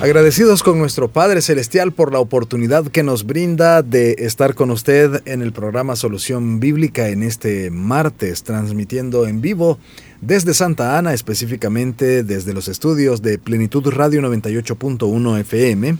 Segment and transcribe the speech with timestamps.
[0.00, 5.20] Agradecidos con nuestro Padre Celestial por la oportunidad que nos brinda de estar con usted
[5.26, 9.78] en el programa Solución Bíblica en este martes, transmitiendo en vivo
[10.22, 15.98] desde Santa Ana, específicamente desde los estudios de Plenitud Radio 98.1 FM,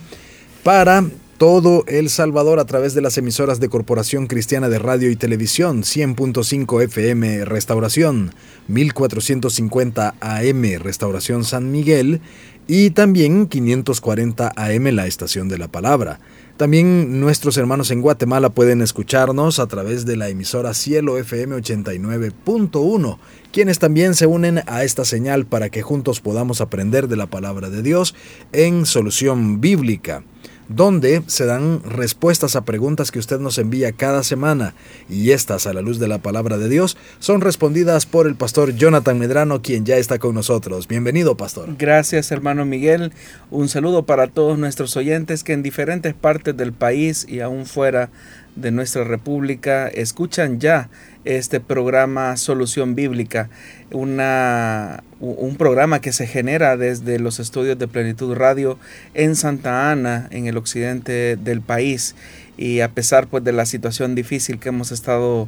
[0.63, 1.03] para
[1.41, 5.81] todo El Salvador a través de las emisoras de Corporación Cristiana de Radio y Televisión,
[5.81, 8.35] 100.5 FM Restauración,
[8.67, 12.21] 1450 AM Restauración San Miguel,
[12.67, 16.19] y también 540 AM la estación de la palabra.
[16.57, 23.17] También nuestros hermanos en Guatemala pueden escucharnos a través de la emisora Cielo FM 89.1,
[23.51, 27.69] quienes también se unen a esta señal para que juntos podamos aprender de la palabra
[27.69, 28.13] de Dios
[28.51, 30.23] en solución bíblica
[30.67, 34.73] donde se dan respuestas a preguntas que usted nos envía cada semana
[35.09, 38.73] y estas a la luz de la palabra de Dios son respondidas por el pastor
[38.75, 40.87] Jonathan Medrano, quien ya está con nosotros.
[40.87, 41.75] Bienvenido, pastor.
[41.77, 43.11] Gracias, hermano Miguel.
[43.49, 48.09] Un saludo para todos nuestros oyentes que en diferentes partes del país y aún fuera
[48.55, 50.89] de nuestra república escuchan ya
[51.23, 53.49] este programa Solución Bíblica,
[53.91, 58.79] una, un programa que se genera desde los estudios de Plenitud Radio
[59.13, 62.15] en Santa Ana, en el occidente del país.
[62.57, 65.47] Y a pesar pues, de la situación difícil que hemos estado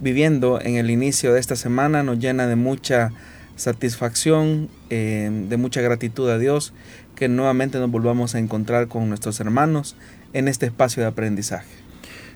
[0.00, 3.12] viviendo en el inicio de esta semana, nos llena de mucha
[3.56, 6.72] satisfacción, eh, de mucha gratitud a Dios,
[7.14, 9.96] que nuevamente nos volvamos a encontrar con nuestros hermanos
[10.32, 11.83] en este espacio de aprendizaje.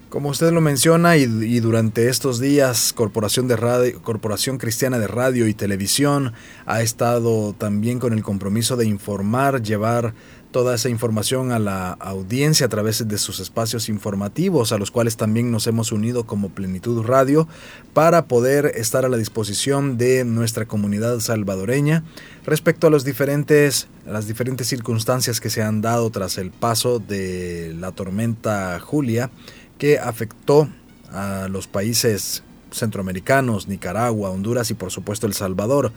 [0.08, 1.26] Como usted lo menciona y,
[1.60, 6.32] durante estos días Corporación de Radio, Corporación Cristiana de Radio y Televisión
[6.64, 10.14] ha estado también con el compromiso de informar, llevar
[10.50, 15.18] toda esa información a la audiencia a través de sus espacios informativos, a los cuales
[15.18, 17.46] también nos hemos unido como Plenitud Radio
[17.92, 22.02] para poder estar a la disposición de nuestra comunidad salvadoreña
[22.46, 27.74] respecto a los diferentes, las diferentes circunstancias que se han dado tras el paso de
[27.78, 29.30] la tormenta Julia
[29.78, 30.68] que afectó
[31.10, 35.92] a los países centroamericanos, Nicaragua, Honduras y por supuesto El Salvador.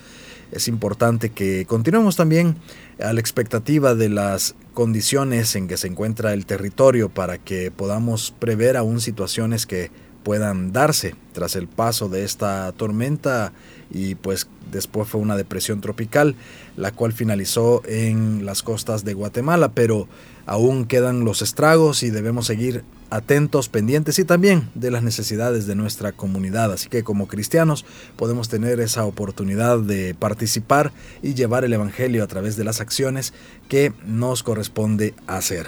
[0.52, 2.56] Es importante que continuemos también
[3.00, 8.34] a la expectativa de las condiciones en que se encuentra el territorio para que podamos
[8.38, 9.92] prever aún situaciones que
[10.24, 13.54] puedan darse tras el paso de esta tormenta
[13.90, 16.36] y pues después fue una depresión tropical
[16.78, 20.08] la cual finalizó en las costas de Guatemala pero
[20.46, 25.76] aún quedan los estragos y debemos seguir atentos, pendientes y también de las necesidades de
[25.76, 26.72] nuestra comunidad.
[26.72, 27.86] Así que como cristianos
[28.16, 30.92] podemos tener esa oportunidad de participar
[31.22, 33.34] y llevar el Evangelio a través de las acciones
[33.68, 35.68] que nos corresponde hacer.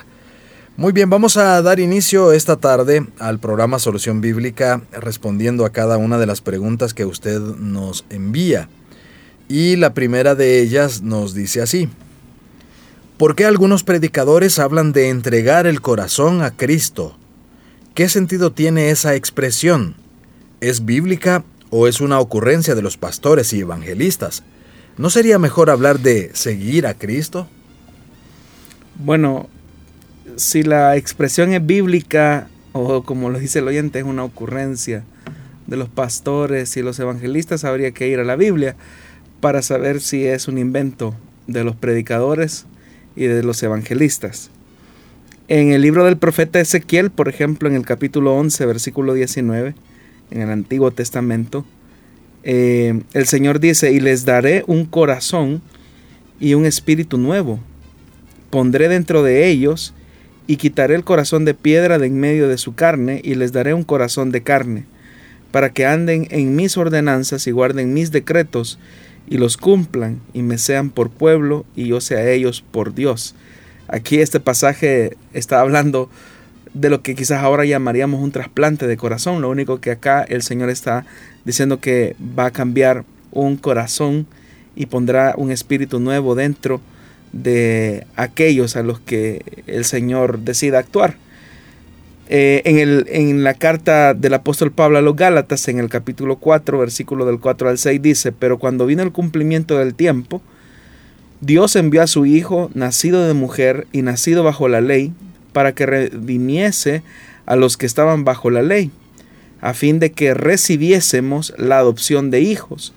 [0.76, 5.98] Muy bien, vamos a dar inicio esta tarde al programa Solución Bíblica respondiendo a cada
[5.98, 8.70] una de las preguntas que usted nos envía.
[9.48, 11.90] Y la primera de ellas nos dice así.
[13.24, 17.16] ¿Por qué algunos predicadores hablan de entregar el corazón a Cristo
[17.94, 19.96] ¿Qué sentido tiene esa expresión?
[20.60, 24.44] ¿Es bíblica o es una ocurrencia de los pastores y evangelistas?
[24.98, 27.48] ¿No sería mejor hablar de seguir a Cristo?
[28.96, 29.48] Bueno,
[30.36, 35.06] si la expresión es bíblica o como lo dice el oyente es una ocurrencia
[35.66, 38.76] de los pastores y los evangelistas, habría que ir a la Biblia
[39.40, 41.16] para saber si es un invento
[41.48, 42.66] de los predicadores
[43.16, 44.50] y de los evangelistas.
[45.48, 49.76] En el libro del profeta Ezequiel, por ejemplo, en el capítulo 11, versículo 19,
[50.32, 51.66] en el Antiguo Testamento,
[52.44, 55.62] eh, el Señor dice, y les daré un corazón
[56.40, 57.60] y un espíritu nuevo.
[58.50, 59.94] Pondré dentro de ellos
[60.48, 63.74] y quitaré el corazón de piedra de en medio de su carne y les daré
[63.74, 64.86] un corazón de carne,
[65.52, 68.80] para que anden en mis ordenanzas y guarden mis decretos
[69.34, 73.34] y los cumplan y me sean por pueblo y yo sea ellos por Dios.
[73.88, 76.08] Aquí este pasaje está hablando
[76.76, 79.42] de lo que quizás ahora llamaríamos un trasplante de corazón.
[79.42, 81.08] Lo único que acá el Señor está
[81.46, 84.28] diciendo que va a cambiar un corazón
[84.76, 86.80] y pondrá un espíritu nuevo dentro
[87.32, 91.16] de aquellos a los que el Señor decida actuar.
[92.30, 96.38] Eh, en, el, en la carta del apóstol Pablo a los Gálatas, en el capítulo
[96.38, 100.42] 4, versículo del 4 al 6, dice, pero cuando vino el cumplimiento del tiempo,
[101.42, 105.12] Dios envió a su Hijo, nacido de mujer y nacido bajo la ley,
[105.52, 107.04] para que redimiese
[107.46, 108.92] a los que estaban bajo la ley,
[109.60, 112.94] a fin de que recibiésemos la adopción de hijos.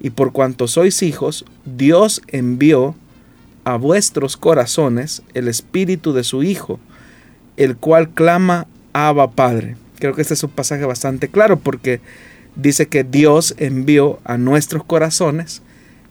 [0.00, 2.94] Y por cuanto sois hijos, Dios envió
[3.64, 6.80] a vuestros corazones el espíritu de su Hijo,
[7.60, 9.76] el cual clama Abba Padre.
[9.98, 12.00] Creo que este es un pasaje bastante claro porque
[12.56, 15.60] dice que Dios envió a nuestros corazones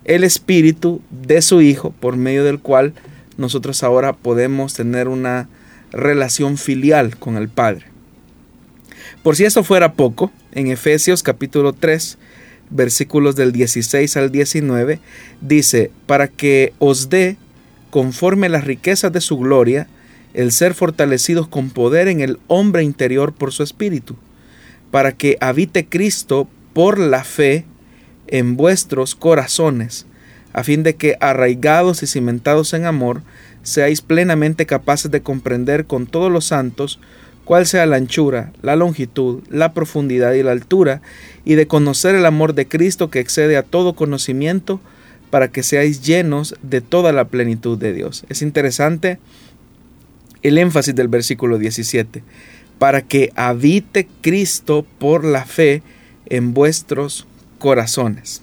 [0.06, 2.94] el espíritu de su Hijo por medio del cual
[3.38, 5.50] nosotros ahora podemos tener una
[5.92, 7.86] relación filial con el Padre.
[9.24, 12.20] Por si esto fuera poco, en Efesios capítulo 3,
[12.70, 15.00] versículos del 16 al 19,
[15.42, 17.38] dice, para que os dé,
[17.90, 19.88] conforme las riquezas de su gloria,
[20.34, 24.16] el ser fortalecidos con poder en el hombre interior por su espíritu,
[24.92, 27.66] para que habite Cristo por la fe
[28.28, 30.06] en vuestros corazones,
[30.54, 33.22] a fin de que, arraigados y cimentados en amor,
[33.64, 37.00] seáis plenamente capaces de comprender con todos los santos
[37.46, 41.02] cuál sea la anchura, la longitud, la profundidad y la altura,
[41.46, 44.80] y de conocer el amor de Cristo que excede a todo conocimiento,
[45.30, 48.26] para que seáis llenos de toda la plenitud de Dios.
[48.30, 49.20] Es interesante
[50.44, 52.24] el énfasis del versículo 17,
[52.78, 55.82] para que habite Cristo por la fe
[56.28, 57.28] en vuestros
[57.58, 58.42] corazones.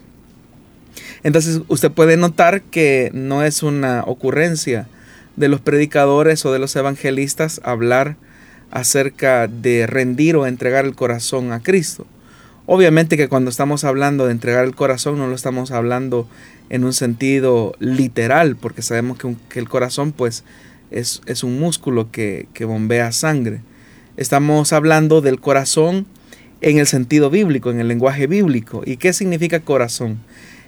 [1.22, 4.86] Entonces usted puede notar que no es una ocurrencia
[5.36, 8.16] de los predicadores o de los evangelistas hablar
[8.70, 12.06] acerca de rendir o entregar el corazón a Cristo.
[12.66, 16.28] Obviamente que cuando estamos hablando de entregar el corazón no lo estamos hablando
[16.68, 20.42] en un sentido literal, porque sabemos que, el corazón pues
[20.90, 23.60] es, es un músculo que, que bombea sangre.
[24.16, 26.06] Estamos hablando del corazón
[26.60, 28.82] en el sentido bíblico, en el lenguaje bíblico.
[28.84, 30.18] ¿Y qué significa corazón?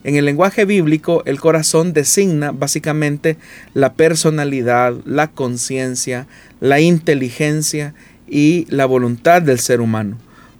[0.05, 3.37] En el lenguaje bíblico, el corazón designa básicamente
[3.75, 6.26] la personalidad, la conciencia,
[6.61, 7.94] la inteligencia
[8.29, 10.19] y la voluntad del ser humano.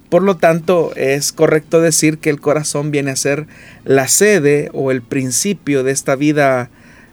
[0.09, 3.45] Por lo tanto, es correcto decir que el corazón viene a ser
[3.85, 6.71] la sede o el principio de esta vida,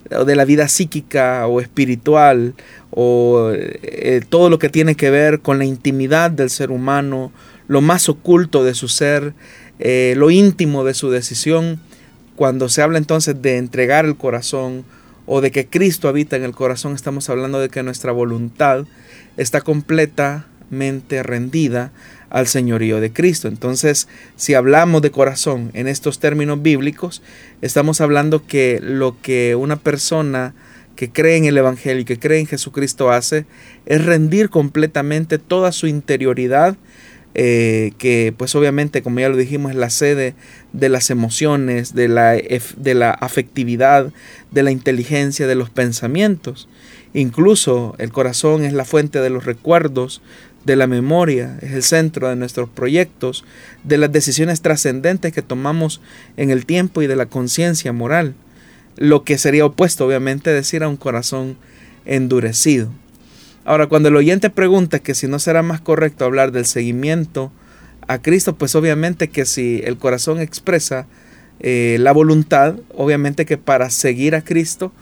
[0.09, 2.55] de la vida psíquica o espiritual,
[2.91, 7.33] o eh, todo lo que tiene que ver con la intimidad del ser humano,
[7.69, 9.35] lo más oculto de su ser,
[9.79, 11.81] eh, lo íntimo de su decisión.
[12.37, 14.85] Cuando se habla entonces de entregar el corazón
[15.27, 18.85] o de que Cristo habita en el corazón, estamos hablando de que nuestra voluntad
[19.37, 21.93] está completamente rendida
[22.31, 23.49] al señorío de Cristo.
[23.49, 27.23] Entonces, si hablamos de corazón en estos términos bíblicos,
[27.63, 30.55] estamos hablando que lo que una persona
[30.97, 33.45] que cree en el Evangelio y que cree en Jesucristo hace
[33.85, 36.77] es rendir completamente toda su interioridad
[37.39, 40.35] eh, que pues obviamente, como ya lo dijimos, es la sede
[40.73, 44.11] de las emociones, de la, de la afectividad,
[44.53, 46.67] de la inteligencia, de los pensamientos.
[47.13, 50.23] Incluso el corazón es la fuente de los recuerdos,
[50.67, 53.45] de la memoria, es el centro de nuestros proyectos,
[53.85, 56.01] de las decisiones trascendentes que tomamos
[56.37, 58.35] en el tiempo y de la conciencia moral,
[58.97, 61.57] lo que sería opuesto obviamente decir a un corazón
[62.05, 62.91] endurecido.
[63.65, 67.53] Ahora, cuando el oyente pregunta que si no será más correcto hablar del seguimiento
[68.09, 71.07] a Cristo, pues obviamente que si el corazón expresa
[71.61, 74.93] eh, la voluntad, obviamente que para seguir a Cristo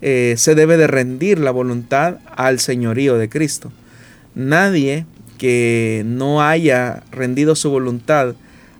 [0.00, 3.72] eh, se debe de rendir la voluntad al señorío de Cristo.
[4.34, 5.06] Nadie
[5.38, 8.34] que no haya rendido su voluntad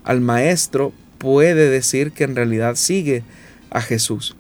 [0.05, 3.23] al Maestro puede decir que en realidad sigue
[3.71, 4.37] a Jesús.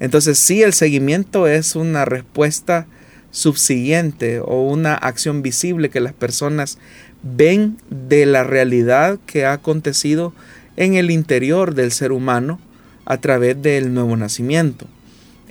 [0.00, 2.86] Entonces, si el seguimiento es una respuesta
[3.30, 6.78] subsiguiente o una acción visible que las personas
[7.22, 10.32] ven de la realidad que ha acontecido
[10.76, 12.60] en el interior del ser humano
[13.04, 14.86] a través del nuevo nacimiento.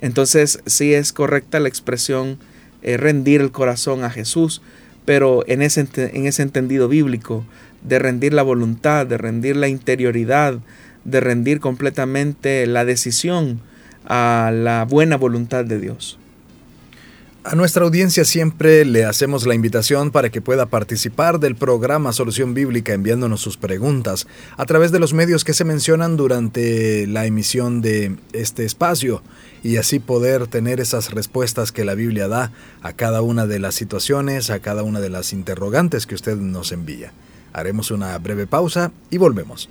[0.00, 2.38] Entonces sí es correcta la expresión
[2.82, 4.62] eh, rendir el corazón a Jesús,
[5.08, 7.42] pero en ese, en ese entendido bíblico
[7.80, 10.58] de rendir la voluntad, de rendir la interioridad,
[11.04, 13.58] de rendir completamente la decisión
[14.04, 16.18] a la buena voluntad de Dios.
[17.50, 22.52] A nuestra audiencia siempre le hacemos la invitación para que pueda participar del programa Solución
[22.52, 24.26] Bíblica enviándonos sus preguntas
[24.58, 29.22] a través de los medios que se mencionan durante la emisión de este espacio
[29.62, 32.52] y así poder tener esas respuestas que la Biblia da
[32.82, 36.70] a cada una de las situaciones, a cada una de las interrogantes que usted nos
[36.70, 37.14] envía.
[37.54, 39.70] Haremos una breve pausa y volvemos.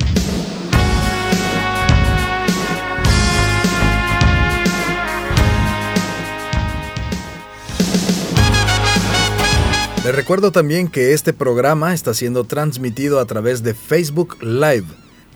[10.11, 14.83] Recuerdo también que este programa está siendo transmitido a través de Facebook Live.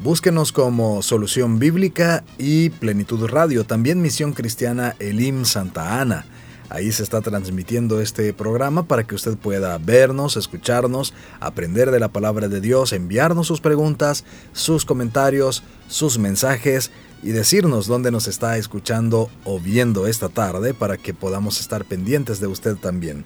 [0.03, 6.25] Búsquenos como Solución Bíblica y Plenitud Radio, también Misión Cristiana Elim Santa Ana.
[6.67, 12.09] Ahí se está transmitiendo este programa para que usted pueda vernos, escucharnos, aprender de la
[12.09, 16.91] palabra de Dios, enviarnos sus preguntas, sus comentarios, sus mensajes
[17.23, 22.41] y decirnos dónde nos está escuchando o viendo esta tarde para que podamos estar pendientes
[22.41, 23.23] de usted también.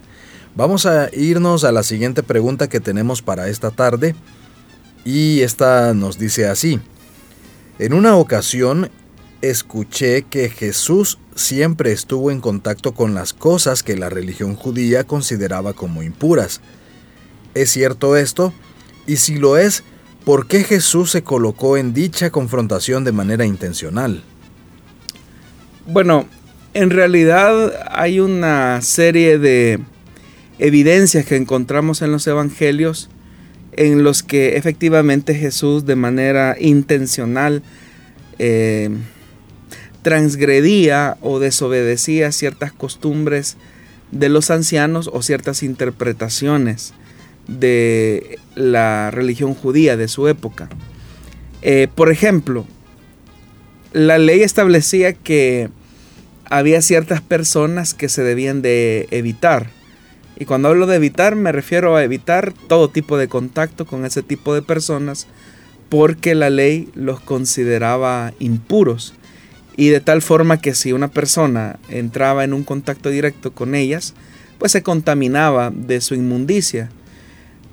[0.56, 4.15] Vamos a irnos a la siguiente pregunta que tenemos para esta tarde
[5.06, 6.79] y esta nos dice así.
[7.77, 8.89] En una ocasión
[9.41, 15.74] escuché que Jesús siempre estuvo en contacto con las cosas que la religión judía consideraba
[15.74, 16.62] como impuras.
[17.53, 18.53] ¿Es cierto esto?
[19.08, 19.84] Y si lo es,
[20.25, 24.24] ¿por qué Jesús se colocó en dicha confrontación de manera intencional?
[25.88, 26.27] Bueno,
[26.74, 29.79] en realidad hay una serie de
[30.59, 33.09] evidencias que encontramos en los evangelios
[33.73, 37.63] en los que efectivamente Jesús de manera intencional
[38.37, 38.89] eh,
[40.01, 43.57] transgredía o desobedecía ciertas costumbres
[44.11, 46.93] de los ancianos o ciertas interpretaciones
[47.47, 50.69] de la religión judía de su época.
[51.61, 52.65] Eh, por ejemplo,
[53.93, 55.69] la ley establecía que
[56.45, 59.69] había ciertas personas que se debían de evitar
[60.39, 64.24] y cuando hablo de evitar, me refiero a evitar todo tipo de contacto con ese
[64.24, 65.27] tipo de personas
[65.89, 69.13] porque la ley los consideraba impuros.
[69.75, 74.13] Y de tal forma que si una persona entraba en un contacto directo con ellas,
[74.60, 76.89] pues se contaminaba de su inmundicia.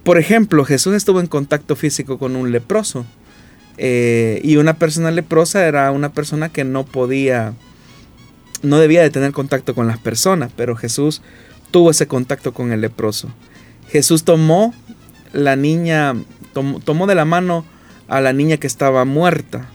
[0.02, 3.06] Por ejemplo, Jesús estuvo en contacto físico con un leproso.
[3.78, 7.52] Eh, y una persona leprosa era una persona que no podía,
[8.62, 11.23] no debía de tener contacto con las personas, pero Jesús
[11.70, 13.28] tuvo ese contacto con el leproso.
[13.88, 14.75] Jesús tomó
[15.32, 16.14] la niña,
[16.52, 17.64] tomó, de la mano
[18.08, 19.68] a la niña que estaba muerta.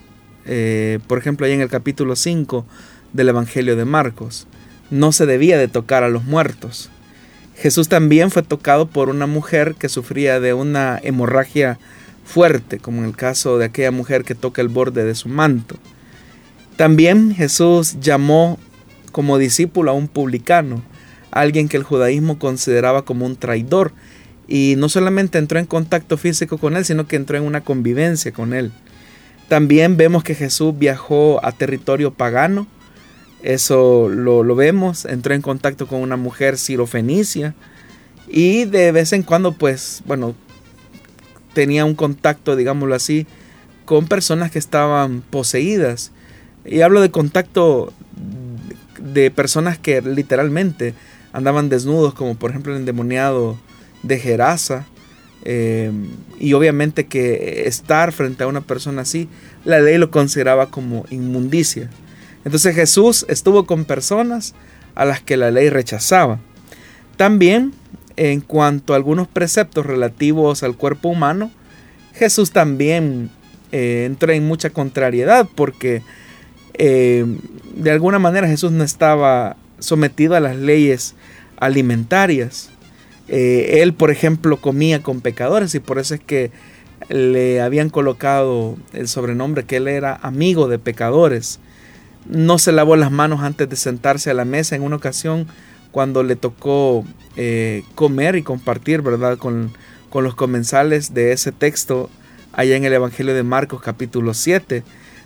[0.45, 2.65] Eh, por ejemplo, ahí en el capítulo 5
[3.13, 4.47] del Evangelio de Marcos.
[4.89, 6.89] No se debía de tocar a los muertos.
[7.55, 11.77] Jesús también fue tocado por una mujer que sufría de una hemorragia
[12.25, 15.75] fuerte, como en el caso de aquella mujer que toca el borde de su manto.
[16.75, 18.57] También Jesús llamó
[19.11, 20.81] como discípulo a un publicano
[21.31, 23.93] alguien que el judaísmo consideraba como un traidor.
[24.47, 28.31] Y no solamente entró en contacto físico con él, sino que entró en una convivencia
[28.31, 28.71] con él.
[29.47, 32.67] También vemos que Jesús viajó a territorio pagano.
[33.43, 35.05] Eso lo, vemos.
[35.05, 37.55] Entró en contacto con una mujer sirofenicia.
[38.27, 40.35] Y de vez en cuando, pues, bueno,
[41.53, 43.27] tenía un contacto, digámoslo así,
[43.85, 46.11] con personas que estaban poseídas.
[46.65, 47.93] Y hablo de contacto
[49.01, 50.93] de personas que literalmente
[51.33, 53.57] andaban desnudos, como por ejemplo el endemoniado
[54.03, 54.85] de Gerasa.
[55.43, 55.91] Eh,
[56.39, 59.27] y obviamente que estar frente a una persona así,
[59.65, 61.89] la ley lo consideraba como inmundicia.
[62.45, 64.53] Entonces Jesús estuvo con personas
[64.95, 66.39] a las que la ley rechazaba.
[67.17, 67.73] También
[68.17, 71.51] en cuanto a algunos preceptos relativos al cuerpo humano,
[72.13, 73.29] Jesús también
[73.71, 76.01] eh, entró en mucha contrariedad porque
[76.73, 77.25] eh,
[77.75, 81.15] de alguna manera Jesús no estaba sometido a las leyes
[81.61, 82.69] alimentarias.
[83.29, 86.51] Eh, él, por ejemplo, comía con pecadores y por eso es que
[87.07, 91.59] le habían colocado el sobrenombre que él era amigo de pecadores.
[92.25, 95.47] No se lavó las manos antes de sentarse a la mesa en una ocasión
[95.91, 97.05] cuando le tocó
[97.37, 99.37] eh, comer y compartir, ¿verdad?
[99.37, 99.71] Con,
[100.09, 102.09] con los comensales de ese texto
[102.53, 104.83] allá en el Evangelio de Marcos capítulo 7,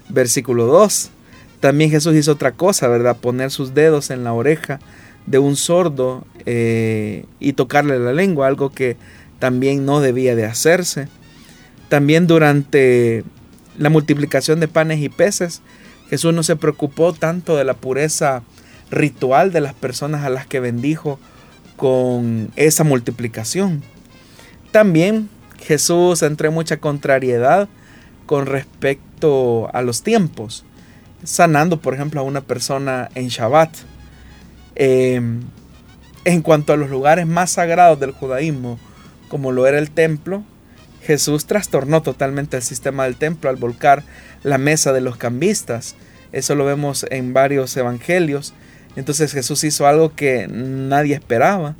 [0.09, 1.11] versículo 2.
[1.59, 3.17] También Jesús hizo otra cosa, ¿verdad?
[3.17, 4.79] Poner sus dedos en la oreja
[5.25, 8.97] de un sordo eh, y tocarle la lengua, algo que
[9.39, 11.07] también no debía de hacerse.
[11.89, 13.23] También durante
[13.77, 15.61] la multiplicación de panes y peces,
[16.09, 18.43] Jesús no se preocupó tanto de la pureza
[18.91, 21.19] ritual de las personas a las que bendijo
[21.75, 23.83] con esa multiplicación.
[24.71, 25.29] También
[25.59, 27.67] Jesús entró en mucha contrariedad
[28.25, 30.65] con respecto a los tiempos
[31.25, 33.69] sanando, por ejemplo, a una persona en Shabbat.
[34.75, 35.41] Em,
[36.25, 38.79] en cuanto a los lugares más sagrados del judaísmo,
[39.29, 40.43] como lo era el templo,
[41.01, 44.03] Jesús trastornó totalmente el sistema del templo al volcar
[44.43, 45.95] la mesa de los cambistas.
[46.31, 48.53] Eso lo vemos en varios evangelios.
[48.95, 51.75] Entonces Jesús hizo algo que nadie esperaba.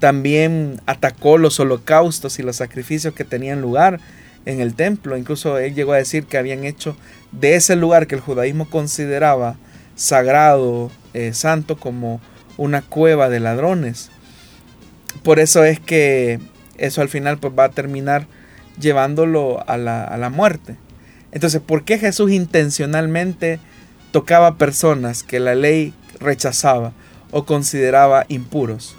[0.00, 4.00] También atacó los holocaustos y los sacrificios que tenían lugar
[4.44, 5.16] en el templo.
[5.16, 6.96] Incluso él llegó a decir que habían hecho
[7.32, 9.56] de ese lugar que el judaísmo consideraba
[9.96, 12.20] sagrado, eh, santo, como
[12.56, 14.10] una cueva de ladrones.
[15.22, 16.40] Por eso es que
[16.76, 18.26] eso al final pues, va a terminar
[18.78, 20.76] llevándolo a la, a la muerte.
[21.32, 23.60] Entonces, ¿por qué Jesús intencionalmente
[24.12, 26.92] tocaba personas que la ley rechazaba
[27.30, 28.96] o consideraba impuros?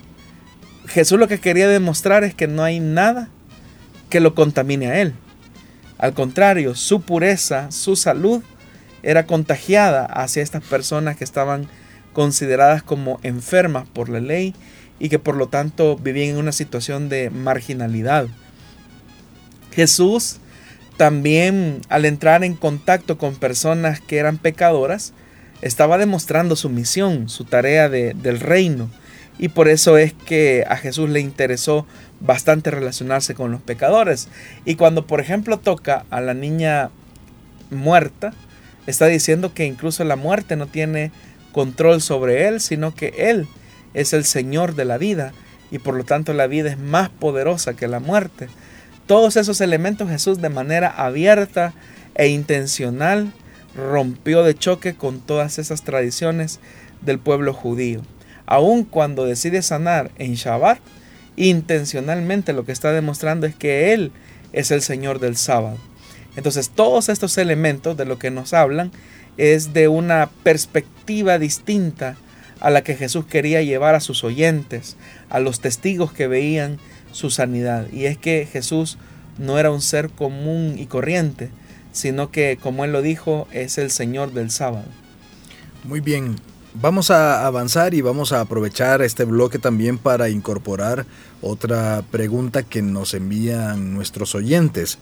[0.88, 3.30] Jesús lo que quería demostrar es que no hay nada
[4.10, 5.14] que lo contamine a él.
[5.98, 8.42] Al contrario, su pureza, su salud
[9.04, 11.68] era contagiada hacia estas personas que estaban
[12.20, 14.54] consideradas como enfermas por la ley
[15.00, 18.28] y que por lo tanto vivían en una situación de marginalidad.
[19.72, 20.42] Jesús
[20.98, 25.14] también al entrar en contacto con personas que eran pecadoras,
[25.62, 28.92] estaba demostrando su misión, su tarea del reino.
[29.38, 31.88] Y por eso es que a Jesús le interesó
[32.20, 34.28] bastante relacionarse con los pecadores.
[34.66, 36.90] Y cuando por ejemplo toca a la niña
[37.72, 38.34] muerta,
[38.88, 41.14] está diciendo que incluso la muerte no tiene
[41.52, 43.48] control sobre él, sino que él
[43.94, 45.34] es el Señor de la vida
[45.72, 48.48] y por lo tanto la vida es más poderosa que la muerte.
[49.06, 51.74] Todos esos elementos Jesús de manera abierta
[52.16, 53.32] e intencional
[53.76, 56.60] rompió de choque con todas esas tradiciones
[57.02, 58.02] del pueblo judío.
[58.46, 60.80] Aun cuando decide sanar en Shabbat,
[61.36, 64.12] intencionalmente lo que está demostrando es que Él
[64.54, 65.78] es el Señor del sábado.
[66.36, 68.92] Entonces todos estos elementos de lo que nos hablan
[69.38, 72.18] es de una perspectiva distinta
[72.60, 74.98] a la que Jesús quería llevar a sus oyentes,
[75.30, 76.78] a los testigos que veían
[77.12, 77.88] su sanidad.
[77.92, 78.98] Y es que Jesús
[79.38, 81.50] no era un ser común y corriente,
[81.92, 84.86] sino que, como él lo dijo, es el Señor del sábado.
[85.84, 86.36] Muy bien,
[86.74, 91.06] vamos a avanzar y vamos a aprovechar este bloque también para incorporar
[91.42, 95.00] otra pregunta que nos envían nuestros oyentes.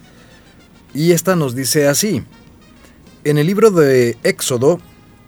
[0.94, 2.24] Y esta nos dice así,
[3.24, 4.80] en el libro de Éxodo,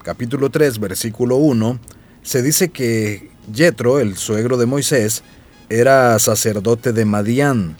[0.03, 1.79] capítulo 3, versículo 1,
[2.21, 5.23] se dice que Jetro, el suegro de Moisés,
[5.69, 7.75] era sacerdote de Madián.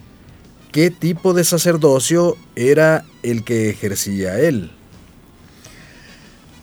[0.72, 4.70] ¿Qué tipo de sacerdocio era el que ejercía él?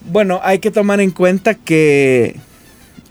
[0.10, 2.40] Bueno, hay que tomar en cuenta que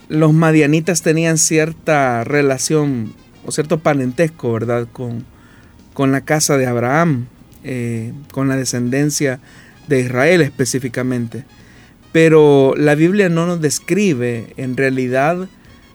[0.09, 3.13] los madianitas tenían cierta relación
[3.45, 5.25] o cierto parentesco, ¿verdad?, con,
[5.93, 7.27] con la casa de Abraham,
[7.63, 9.39] eh, con la descendencia
[9.87, 11.45] de Israel específicamente.
[12.11, 15.49] Pero la Biblia no nos describe en realidad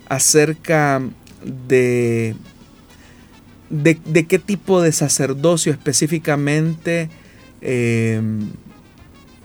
[0.08, 1.02] acerca
[1.68, 2.34] de,
[3.70, 7.08] de, qué tipo de sacerdocio específicamente
[7.60, 8.20] eh,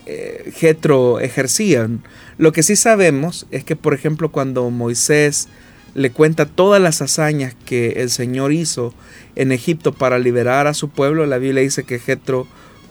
[0.06, 2.04] eh, Jetro ejercían.
[2.38, 5.48] Lo que sí sabemos es que, por ejemplo, cuando Moisés
[5.96, 8.94] le cuenta todas las hazañas que el Señor hizo
[9.36, 12.48] en Egipto para liberar a su pueblo, la Biblia dice que Jetro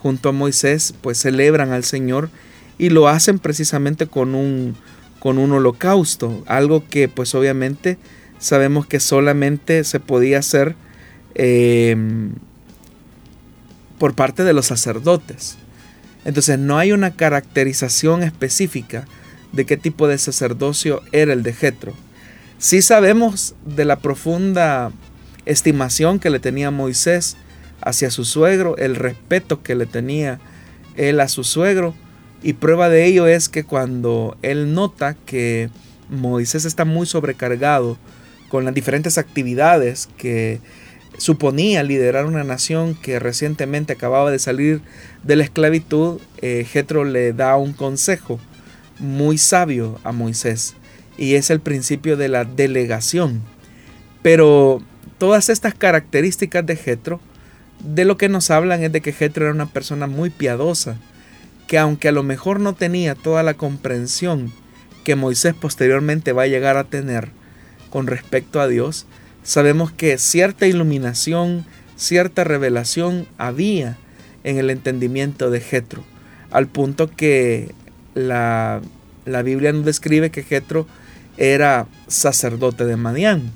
[0.06, 2.30] junto a Moisés pues celebran al Señor
[2.78, 4.76] y lo hacen precisamente con un,
[5.18, 7.98] con un holocausto, algo que pues obviamente
[8.38, 10.76] sabemos que solamente se podía hacer
[11.34, 12.34] em,
[13.98, 15.56] por parte de los sacerdotes.
[16.24, 19.08] Entonces no hay una caracterización específica
[19.50, 21.94] de qué tipo de sacerdocio era el de Jetro.
[22.58, 24.92] Sí sabemos de la profunda
[25.46, 27.36] estimación que le tenía Moisés
[27.80, 30.40] hacia su suegro, el respeto que le tenía
[30.96, 31.94] él a su suegro,
[32.42, 35.70] y prueba de ello es que cuando él nota que
[36.08, 37.98] Moisés está muy sobrecargado
[38.48, 40.60] con las diferentes actividades que
[41.18, 44.80] suponía liderar una nación que recientemente acababa de salir
[45.22, 46.66] de la esclavitud, eh,
[47.06, 48.38] le da un consejo
[48.98, 50.74] muy sabio a Moisés
[51.18, 53.42] y es el principio de la delegación.
[54.22, 54.82] Pero
[55.18, 57.20] todas estas características de Jetro,
[57.80, 60.96] de lo que nos hablan es de que Jetro era una persona muy piadosa,
[61.66, 64.52] que aunque a lo mejor no tenía toda la comprensión
[65.04, 67.28] que Moisés posteriormente va a llegar a tener
[67.90, 69.06] con respecto a Dios,
[69.42, 71.64] sabemos que cierta iluminación,
[71.96, 73.96] cierta revelación había
[74.44, 76.04] en el entendimiento de Jetro,
[76.50, 77.72] al punto que
[78.14, 78.80] la,
[79.24, 80.86] la Biblia nos describe que Jetro
[81.36, 83.52] era sacerdote de Madián.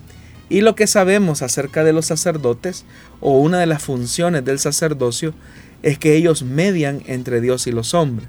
[0.51, 2.85] Y lo que sabemos acerca de los sacerdotes,
[3.21, 5.33] o una de las funciones del sacerdocio,
[5.83, 8.29] es que ellos median entre Dios y los hombres.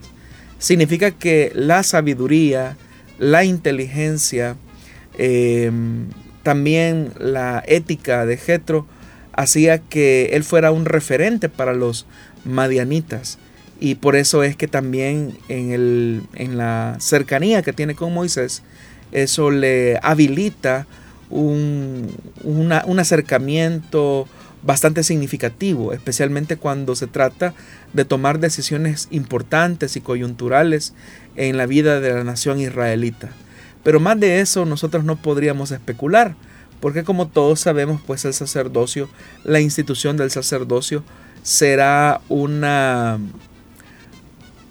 [0.60, 2.78] Significa que la sabiduría,
[3.18, 4.56] la inteligencia,
[5.18, 6.10] em,
[6.44, 8.86] también la ética de Jetro
[9.34, 12.06] hacía que él fuera un referente para los
[12.46, 13.40] madianitas.
[13.80, 18.62] Y por eso es que también en, el, en la cercanía que tiene con Moisés,
[19.12, 20.86] eso le habilita
[21.32, 22.10] un,
[22.44, 24.28] un acercamiento
[24.64, 27.54] bastante significativo, especialmente cuando se trata
[27.94, 30.94] de tomar decisiones importantes y coyunturales
[31.36, 33.30] en la vida de la nación israelita.
[33.84, 36.36] Pero más de eso nosotros no podríamos especular,
[36.80, 39.10] porque como todos sabemos, pues el sacerdocio,
[39.44, 41.04] la institución del sacerdocio
[41.42, 43.20] será una,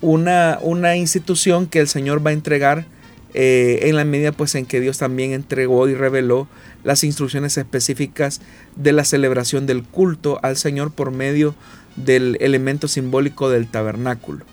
[0.01, 2.87] una, una institución que el Señor va a entregar
[3.35, 6.49] eh, en la medida pues en que Dios también entregó y reveló
[6.85, 8.41] las instrucciones específicas
[8.77, 11.55] de la celebración del culto al Señor por medio
[11.97, 14.45] del elemento simbólico del tabernáculo.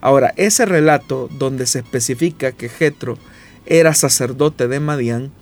[0.00, 3.18] Ahora, ese relato donde se especifica que Jetro
[3.64, 5.32] era sacerdote de Madián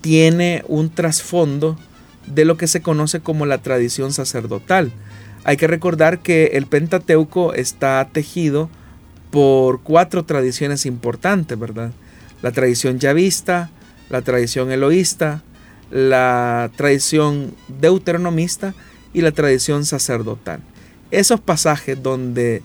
[0.00, 1.78] tiene un trasfondo
[2.26, 4.92] de lo que se conoce como la tradición sacerdotal.
[5.44, 8.68] Hay que recordar que el Pentateuco está tejido
[9.30, 11.92] por cuatro tradiciones importantes, ¿verdad?
[12.42, 13.70] La tradición yavista,
[14.10, 15.42] la tradición eloísta,
[15.90, 18.74] la tradición deuteronomista
[19.12, 20.60] y la tradición sacerdotal.
[21.10, 22.62] Esos pasajes donde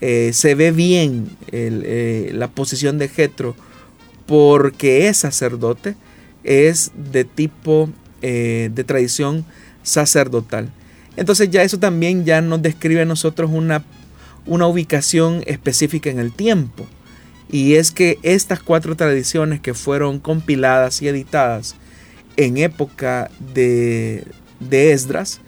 [0.00, 3.54] eh, se ve bien eh, la posición de Jetro
[4.26, 5.96] porque es sacerdote,
[6.44, 7.90] es de tipo
[8.22, 9.44] eh, de tradición
[9.82, 10.70] sacerdotal.
[11.16, 13.84] Entonces ya eso también ya nos describe a nosotros una,
[14.46, 16.86] una ubicación específica en el tiempo.
[17.50, 21.74] Y es que estas cuatro tradiciones que fueron compiladas y editadas
[22.36, 24.24] en época de,
[24.60, 25.40] de Esdras,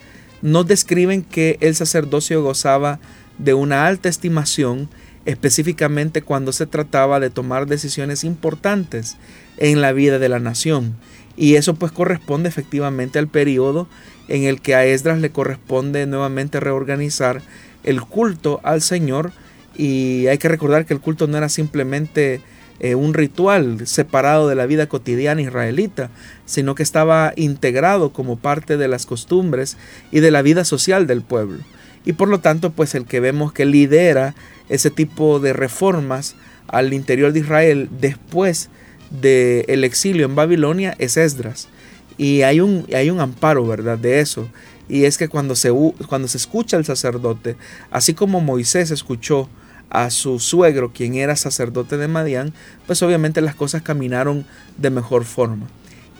[0.43, 2.99] nos describen que el sacerdocio gozaba
[3.39, 4.89] de una alta estimación,
[5.25, 9.17] específicamente cuando se trataba de tomar decisiones importantes
[9.57, 10.97] en la vida de la nación.
[11.37, 13.89] Y eso pues corresponde efectivamente al periodo
[14.29, 17.43] en el que a Esdras le corresponde nuevamente reorganizar
[17.85, 19.33] el culto al Señor.
[19.77, 22.41] Y hay que recordar que el culto no era simplemente
[22.81, 26.11] eh, un ritual separado de la vida cotidiana israelita,
[26.47, 29.77] sino que estaba integrado como parte de las costumbres
[30.11, 31.59] y de la vida social del pueblo.
[32.05, 34.35] Y por lo tanto, pues el que vemos que lidera
[34.69, 36.35] ese tipo de reformas
[36.67, 38.69] al interior de Israel después
[39.11, 41.69] del exilio en Babilonia es Esdras.
[42.19, 43.99] Y hay un, hay un amparo, ¿verdad?
[43.99, 44.49] De eso.
[44.89, 45.71] Y es que cuando se,
[46.09, 47.57] cuando se escucha al sacerdote,
[47.91, 49.49] así como Moisés escuchó
[49.93, 52.55] a su suegro, quien era sacerdote de Madián,
[52.87, 54.47] pues obviamente las cosas caminaron
[54.79, 55.69] de mejor forma.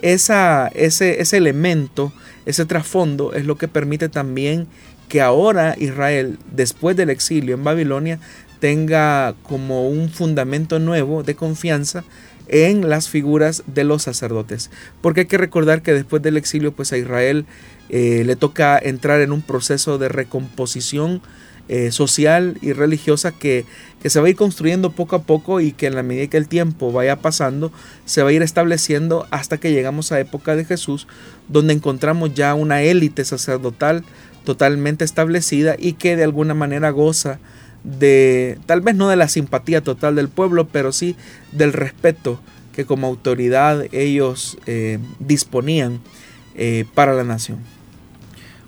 [0.03, 2.13] Ese, ese elemento,
[2.45, 4.67] ese trasfondo es lo que permite también
[5.09, 8.19] que ahora Israel, después del exilio en Babilonia,
[8.61, 12.05] tenga como un fundamento nuevo de confianza
[12.49, 14.71] en las figuras de los sacerdotes.
[15.01, 17.47] Porque hay que recordar que después del exilio, pues a Israel
[17.89, 21.23] eh, le toca entrar en un proceso de recomposición
[21.69, 23.65] eh, social y religiosa que,
[24.03, 26.37] que, se va a ir construyendo poco a poco y que en la medida que
[26.37, 27.73] el tiempo vaya pasando
[28.05, 31.07] se va a ir estableciendo hasta que llegamos a época de Jesús
[31.49, 34.05] donde encontramos ya una élite sacerdotal
[34.45, 37.39] totalmente establecida y que de alguna manera goza
[37.85, 41.17] de tal vez no de la simpatía total del pueblo pero sí
[41.53, 42.41] del respeto
[42.73, 46.01] que como autoridad ellos eh, disponían
[46.55, 47.59] eh, para la nación.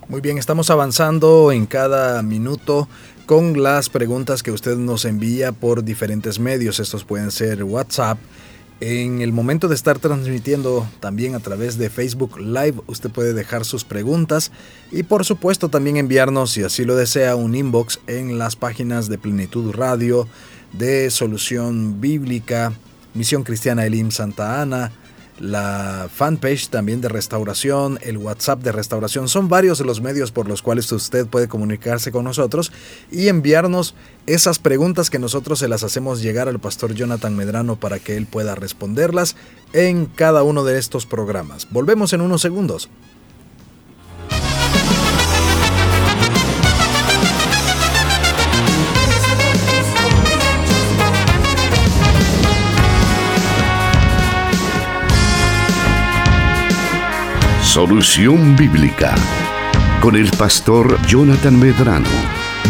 [0.07, 2.89] Muy bien, estamos avanzando en cada minuto
[3.25, 6.79] con las preguntas que usted nos envía por diferentes medios.
[6.79, 8.19] Estos pueden ser WhatsApp.
[8.81, 13.65] En el momento de estar transmitiendo también a través de Facebook Live, usted puede dejar
[13.65, 14.53] sus preguntas
[14.93, 19.17] y por supuesto también enviarnos, si así lo desea, un inbox en las páginas de
[19.17, 20.29] Plenitud Radio,
[20.73, 22.75] de Solución Bíblica,
[23.15, 24.93] Misión Cristiana Elim Santa Ana,
[25.39, 29.29] la fanpage también de restauración, el WhatsApp de restauración.
[29.29, 32.73] Son varios de los medios por los cuales usted puede comunicarse con nosotros
[33.11, 33.95] y enviarnos
[34.27, 38.27] esas preguntas que nosotros se las hacemos llegar al pastor Jonathan Medrano para que él
[38.27, 39.37] pueda responderlas
[39.73, 41.69] en cada uno de estos programas.
[41.71, 42.89] Volvemos en unos segundos.
[57.75, 59.17] Solución Bíblica
[60.01, 62.07] con el pastor Jonathan Medrano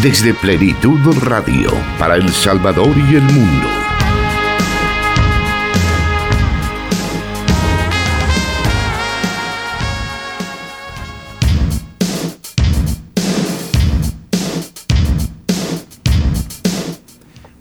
[0.01, 3.67] desde Plenitud Radio para El Salvador y el mundo.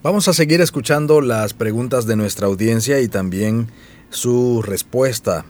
[0.03, 3.69] Vamos a seguir escuchando las preguntas de nuestra audiencia y también
[4.09, 5.45] su respuesta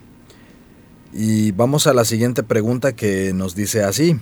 [1.16, 4.18] Y vamos a la siguiente pregunta que nos dice así.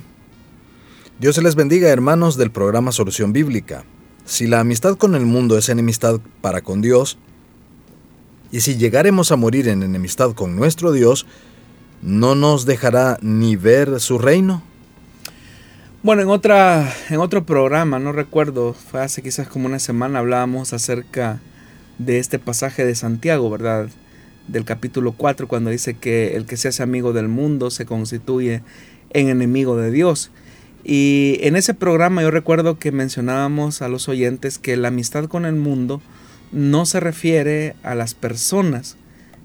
[1.19, 3.85] Dios se les bendiga hermanos del programa Solución Bíblica.
[4.27, 7.17] Si la amistad con el mundo es enemistad para con Dios,
[8.51, 11.25] y si llegaremos a morir en enemistad con nuestro Dios,
[12.03, 14.63] ¿no nos dejará ni ver su reino?
[16.03, 20.75] Bueno, en, otra, en otro programa, no recuerdo, fue hace quizás como una semana, hablábamos
[20.75, 21.41] acerca
[21.97, 23.89] de este pasaje de Santiago, ¿verdad?
[24.49, 28.63] Del capítulo 4, cuando dice que el que se hace amigo del mundo se constituye
[29.11, 30.31] en enemigo de Dios.
[30.85, 35.47] Y en ese programa yo recuerdo que mencionábamos a los oyentes que la amistad con
[35.47, 36.03] el mundo
[36.51, 38.97] no se refiere a las personas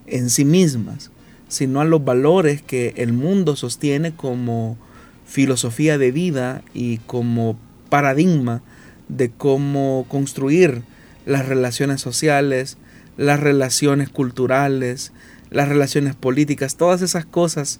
[0.07, 1.11] en sí mismas,
[1.47, 4.77] sino a los valores que el mundo sostiene como
[5.25, 7.57] filosofía de vida y como
[7.89, 8.61] paradigma
[9.09, 10.81] de cómo construir
[11.25, 12.77] las relaciones sociales,
[13.17, 15.11] las relaciones culturales,
[15.49, 17.79] las relaciones políticas, todas esas cosas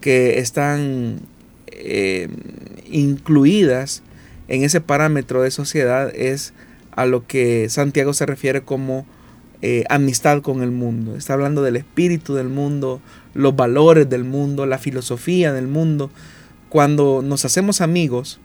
[0.00, 1.20] que están
[1.68, 2.28] eh,
[2.90, 4.02] incluidas
[4.48, 6.54] en ese parámetro de sociedad es
[6.92, 9.06] a lo que Santiago se refiere como
[9.60, 11.16] eh, amistad con el mundo.
[11.16, 13.00] Está hablando del espíritu del mundo,
[13.34, 16.10] los valores del mundo, la filosofía del mundo.
[16.68, 18.40] Cuando nos hacemos amigos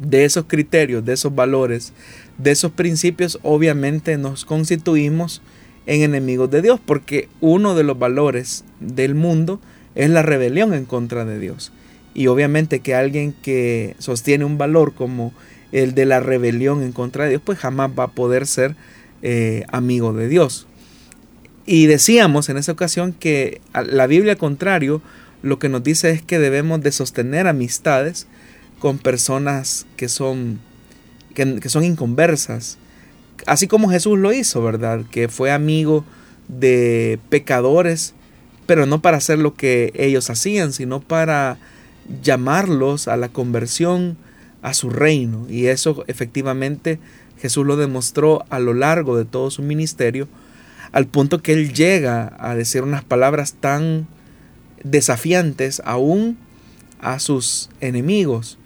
[0.00, 1.92] de esos criterios, de esos valores,
[2.38, 5.42] de esos principios, obviamente nos constituimos
[5.86, 9.60] en enemigos de Dios, porque uno de los valores del mundo
[9.94, 11.72] es la rebelión en contra de Dios.
[12.14, 15.32] Y obviamente que alguien que sostiene un valor como
[15.72, 18.74] el de la rebelión en contra de Dios, pues jamás va a poder ser
[19.22, 20.66] eh, amigo de Dios.
[21.66, 25.02] Y decíamos en esa ocasión que la Biblia, al contrario,
[25.42, 28.26] lo que nos dice es que debemos de sostener amistades
[28.80, 30.58] con personas que son,
[31.34, 32.78] que, que son inconversas.
[33.46, 35.04] Así como Jesús lo hizo, ¿verdad?
[35.10, 36.04] Que fue amigo
[36.48, 38.14] de pecadores,
[38.66, 41.58] pero no para hacer lo que ellos hacían, sino para
[42.22, 44.16] llamarlos a la conversión,
[44.62, 45.46] a su reino.
[45.48, 46.98] Y eso efectivamente
[47.40, 50.28] Jesús lo demostró a lo largo de todo su ministerio,
[50.92, 54.08] al punto que él llega a decir unas palabras tan
[54.82, 56.36] desafiantes aún
[57.00, 58.58] a sus enemigos,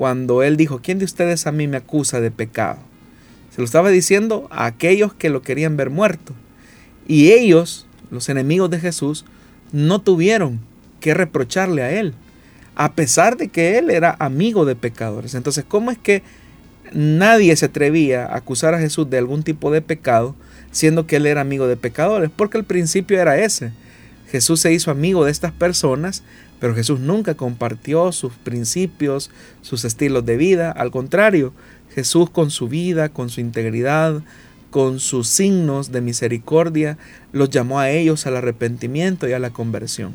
[0.00, 2.78] cuando él dijo, ¿quién de ustedes a mí me acusa de pecado?
[3.54, 6.32] Se lo estaba diciendo a aquellos que lo querían ver muerto.
[7.06, 9.26] Y ellos, los enemigos de Jesús,
[9.72, 10.58] no tuvieron
[11.00, 12.14] que reprocharle a él,
[12.76, 15.34] a pesar de que él era amigo de pecadores.
[15.34, 16.22] Entonces, ¿cómo es que
[16.94, 20.34] nadie se atrevía a acusar a Jesús de algún tipo de pecado,
[20.70, 22.30] siendo que él era amigo de pecadores?
[22.34, 23.72] Porque el principio era ese.
[24.30, 26.22] Jesús se hizo amigo de estas personas,
[26.60, 29.30] pero Jesús nunca compartió sus principios,
[29.62, 30.70] sus estilos de vida.
[30.70, 31.52] Al contrario,
[31.94, 34.22] Jesús con su vida, con su integridad,
[34.70, 36.98] con sus signos de misericordia,
[37.32, 40.12] los llamó a ellos al arrepentimiento y a la conversión.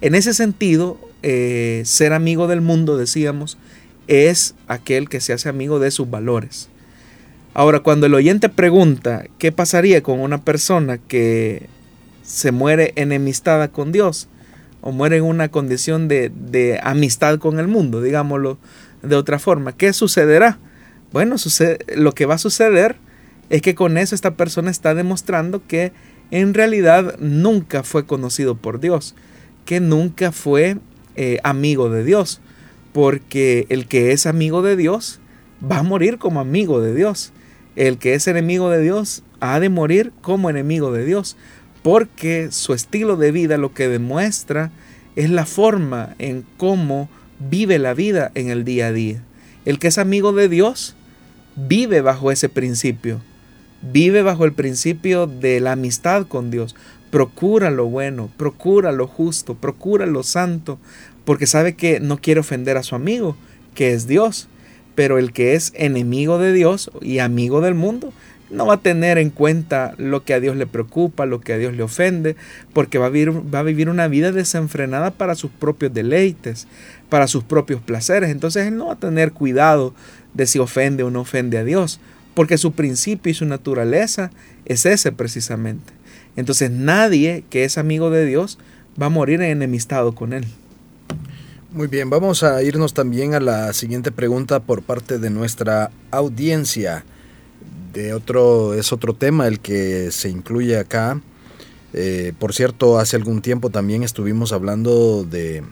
[0.00, 3.58] En ese sentido, eh, ser amigo del mundo, decíamos,
[4.08, 6.68] es aquel que se hace amigo de sus valores.
[7.52, 11.68] Ahora, cuando el oyente pregunta qué pasaría con una persona que
[12.22, 14.28] se muere enemistada con Dios
[14.86, 18.58] o muere en una condición de, de amistad con el mundo, digámoslo
[19.02, 20.58] de otra forma, ¿qué sucederá?
[21.10, 22.96] Bueno, sucede, lo que va a suceder
[23.48, 25.92] es que con eso esta persona está demostrando que
[26.30, 29.14] en realidad nunca fue conocido por Dios,
[29.64, 30.76] que nunca fue
[31.16, 32.42] eh, amigo de Dios,
[32.92, 35.18] porque el que es amigo de Dios
[35.62, 37.32] va a morir como amigo de Dios.
[37.74, 41.36] El que es enemigo de Dios ha de morir como enemigo de Dios,
[41.84, 44.72] porque su estilo de vida lo que demuestra
[45.16, 49.22] es la forma en cómo vive la vida en el día a día.
[49.66, 50.96] El que es amigo de Dios
[51.56, 53.20] vive bajo ese principio,
[53.82, 56.74] vive bajo el principio de la amistad con Dios,
[57.10, 60.78] procura lo bueno, procura lo justo, procura lo santo,
[61.26, 63.36] porque sabe que no quiere ofender a su amigo,
[63.74, 64.48] que es Dios.
[64.94, 68.12] Pero el que es enemigo de Dios y amigo del mundo,
[68.54, 71.58] no va a tener en cuenta lo que a Dios le preocupa, lo que a
[71.58, 72.36] Dios le ofende,
[72.72, 76.66] porque va a vivir, va a vivir una vida desenfrenada para sus propios deleites,
[77.08, 78.30] para sus propios placeres.
[78.30, 79.94] Entonces él no va a tener cuidado
[80.32, 82.00] de si ofende o no ofende a Dios,
[82.34, 84.30] porque su principio y su naturaleza
[84.64, 85.92] es ese precisamente.
[86.36, 88.58] Entonces nadie que es amigo de Dios
[89.00, 90.44] va a morir enemistado con Él.
[91.72, 97.04] Muy bien, vamos a irnos también a la siguiente pregunta por parte de nuestra audiencia.
[97.92, 101.20] De otro, es otro tema el que se incluye acá.
[101.92, 105.62] Eh, por cierto, hace algún tiempo también estuvimos hablando de,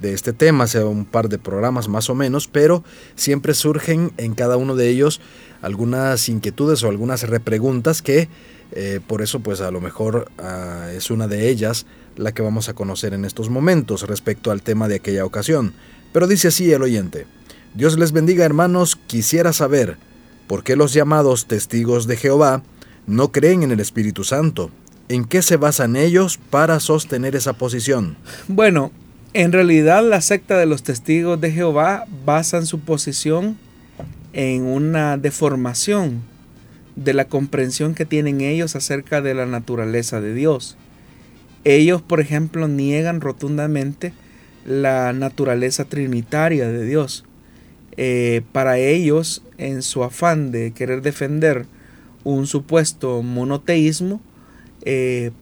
[0.00, 2.82] de este tema, hace un par de programas más o menos, pero
[3.14, 5.20] siempre surgen en cada uno de ellos
[5.62, 8.28] algunas inquietudes o algunas repreguntas que
[8.72, 12.68] eh, por eso pues a lo mejor ah, es una de ellas la que vamos
[12.68, 15.74] a conocer en estos momentos respecto al tema de aquella ocasión.
[16.12, 17.26] Pero dice así el oyente,
[17.74, 19.96] Dios les bendiga hermanos, quisiera saber
[20.50, 22.64] por qué los llamados testigos de Jehová
[23.06, 24.72] no creen en el Espíritu Santo.
[25.08, 28.16] ¿En qué se basan ellos para sostener esa posición?
[28.48, 28.90] Bueno,
[29.32, 33.58] en realidad la secta de los testigos de Jehová basan su posición
[34.32, 36.20] en una deformación
[36.96, 40.76] de la comprensión que tienen ellos acerca de la naturaleza de Dios.
[41.62, 44.14] Ellos, por ejemplo, niegan rotundamente
[44.66, 47.24] la naturaleza trinitaria de Dios.
[47.96, 51.66] Eh, para ellos, en su afán de querer defender
[52.24, 54.20] un supuesto monoteísmo,
[54.82, 55.32] eh,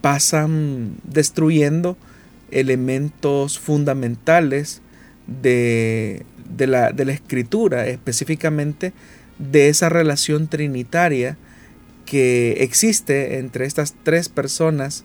[0.00, 1.96] pasan destruyendo
[2.50, 4.82] elementos fundamentales
[5.26, 6.24] de,
[6.58, 8.92] la, de la escritura, específicamente
[9.38, 11.36] de esa relación trinitaria
[12.04, 15.04] que existe entre estas tres personas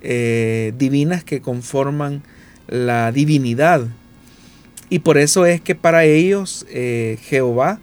[0.00, 2.22] eh, divinas que conforman
[2.68, 3.86] la divinidad.
[4.88, 7.80] Y por eso es que para ellos eh, Jehová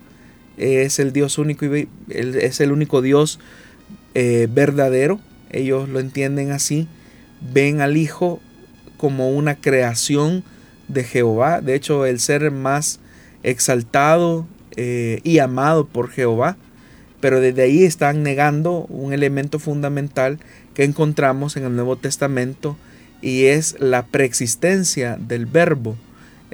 [0.58, 3.40] es el Dios único y es el único Dios
[4.14, 5.20] eh, verdadero.
[5.52, 6.88] Ellos lo entienden así.
[7.42, 8.40] Ven al Hijo
[8.98, 10.44] como una creación
[10.88, 11.62] de Jehová.
[11.62, 13.00] De hecho, el ser más
[13.44, 16.58] exaltado eh, y amado por Jehová.
[17.20, 20.40] Pero desde ahí están negando un elemento fundamental
[20.74, 22.78] que encontramos en el Nuevo Testamento
[23.22, 25.96] y es la preexistencia del verbo.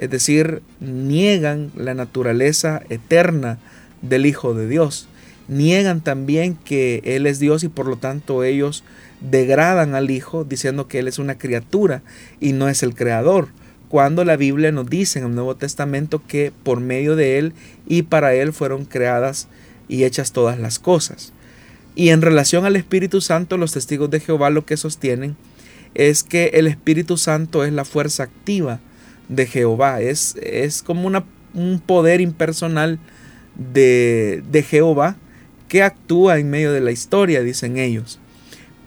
[0.00, 3.58] Es decir, niegan la naturaleza eterna
[4.00, 5.08] del Hijo de Dios.
[5.46, 8.82] Niegan también que Él es Dios y por lo tanto ellos
[9.20, 12.00] degradan al Hijo diciendo que Él es una criatura
[12.40, 13.48] y no es el Creador
[13.90, 17.52] cuando la Biblia nos dice en el Nuevo Testamento que por medio de Él
[17.86, 19.48] y para Él fueron creadas
[19.86, 21.34] y hechas todas las cosas.
[21.94, 25.36] Y en relación al Espíritu Santo, los testigos de Jehová lo que sostienen
[25.94, 28.80] es que el Espíritu Santo es la fuerza activa
[29.30, 32.98] de Jehová, es, es como una, un poder impersonal
[33.56, 35.16] de, de Jehová
[35.68, 38.18] que actúa en medio de la historia, dicen ellos.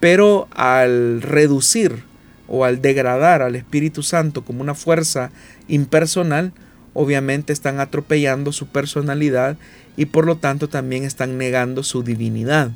[0.02, 2.04] Pero al reducir
[2.48, 5.32] o al degradar al Espíritu Santo como una fuerza
[5.70, 6.52] impersonal,
[6.94, 9.56] obviamente están atropellando su personalidad
[9.96, 12.72] y por lo tanto también están negando su divinidad.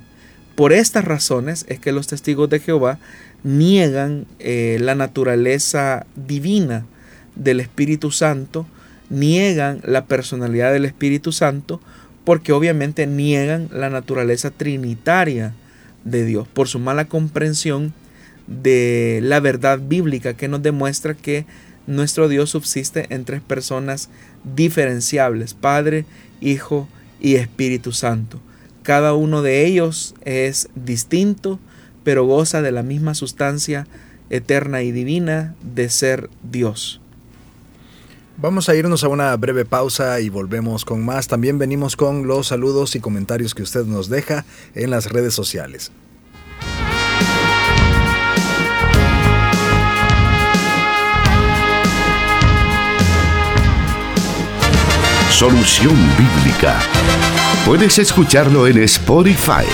[0.55, 2.97] Por estas razones es que los testigos de Jehová
[3.43, 6.85] niegan eh, la naturaleza divina
[7.37, 8.65] del Espíritu Santo,
[9.09, 11.81] niegan la personalidad del Espíritu Santo,
[12.23, 15.53] porque obviamente niegan la naturaleza trinitaria
[16.03, 17.93] de Dios por su mala comprensión
[18.47, 21.45] de la verdad bíblica que nos demuestra que
[21.85, 24.09] nuestro Dios subsiste en tres personas
[24.55, 26.05] diferenciables, Padre,
[26.41, 26.87] Hijo
[27.19, 28.41] y Espíritu Santo.
[28.83, 31.59] Cada uno de ellos es distinto,
[32.03, 33.87] pero goza de la misma sustancia
[34.29, 37.01] eterna y divina de ser Dios.
[38.39, 41.27] Vamos a irnos a una breve pausa y volvemos con más.
[41.27, 44.45] También venimos con los saludos y comentarios que usted nos deja
[44.75, 45.91] en las redes sociales.
[55.31, 56.79] Solución Bíblica.
[57.65, 59.65] Puedes escucharlo en Spotify.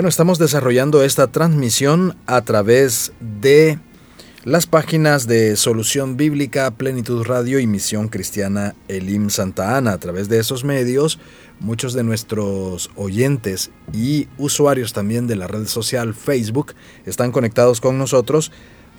[0.00, 3.78] Bueno, estamos desarrollando esta transmisión a través de
[4.44, 9.92] las páginas de Solución Bíblica, Plenitud Radio y Misión Cristiana Elim Santa Ana.
[9.92, 11.18] A través de esos medios
[11.58, 16.72] muchos de nuestros oyentes y usuarios también de la red social Facebook
[17.04, 18.52] están conectados con nosotros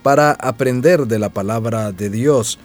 [0.04, 2.60] para aprender de la palabra de Dios,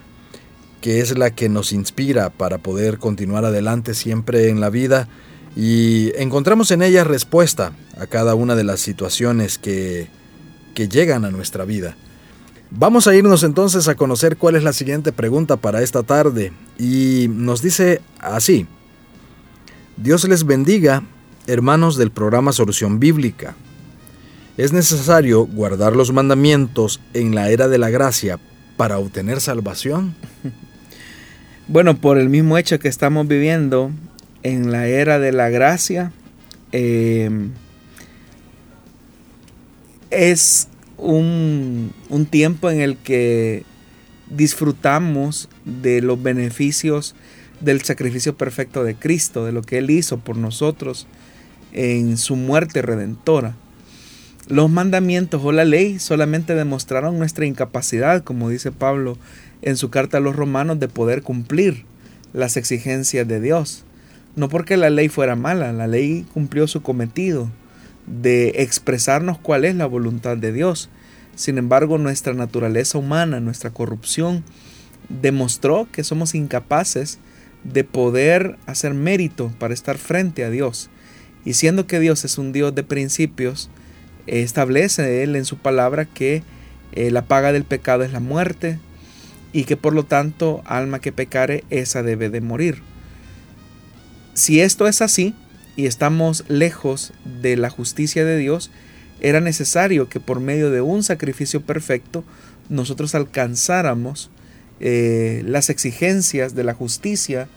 [0.83, 5.09] que es la que nos inspira para poder continuar adelante siempre en la vida
[5.57, 10.09] y encontramos en ella respuesta a cada una de las situaciones que,
[10.75, 11.97] que llegan a nuestra vida.
[12.71, 17.27] Vamos a irnos entonces a conocer cuál es la siguiente pregunta para esta tarde y
[17.31, 18.67] nos dice así,
[19.97, 21.03] Dios les bendiga,
[21.47, 23.55] hermanos del programa Solución Bíblica.
[24.59, 28.39] Es necesario guardar los mandamientos en la era de la gracia
[28.77, 30.15] para obtener salvación.
[31.69, 33.91] Bueno, por el mismo hecho que estamos viviendo
[34.47, 36.13] en la era de la gracia,
[36.71, 37.29] eh,
[40.11, 43.65] es un, un tiempo en el que
[44.31, 47.17] disfrutamos de los beneficios
[47.61, 51.09] del sacrificio perfecto de Cristo, de lo que Él hizo por nosotros
[51.73, 53.57] en su muerte redentora.
[54.49, 59.19] Los mandamientos o la ley solamente demostraron nuestra incapacidad, como dice Pablo
[59.63, 61.85] en su carta a los romanos, de poder cumplir
[62.33, 63.86] las exigencias de Dios.
[64.37, 67.51] No porque la ley fuera mala, la ley cumplió su cometido
[68.07, 70.91] de expresarnos cuál es la voluntad de Dios.
[71.35, 74.45] Sin embargo, nuestra naturaleza humana, nuestra corrupción,
[75.09, 77.19] demostró que somos incapaces
[77.65, 80.91] de poder hacer mérito para estar frente a Dios.
[81.47, 83.71] Y siendo que Dios es un Dios de principios,
[84.27, 86.43] establece Él en su palabra que
[86.93, 88.79] eh, la paga del pecado es la muerte
[89.53, 92.83] y que por lo tanto alma que pecare, esa debe de morir.
[94.37, 95.35] Si esto es así
[95.77, 98.71] y estamos lejos de la justicia de Dios,
[99.23, 102.23] era necesario que por medio de un sacrificio perfecto
[102.69, 104.29] nosotros alcanzáramos
[104.79, 107.49] eh, las exigencias de la justicia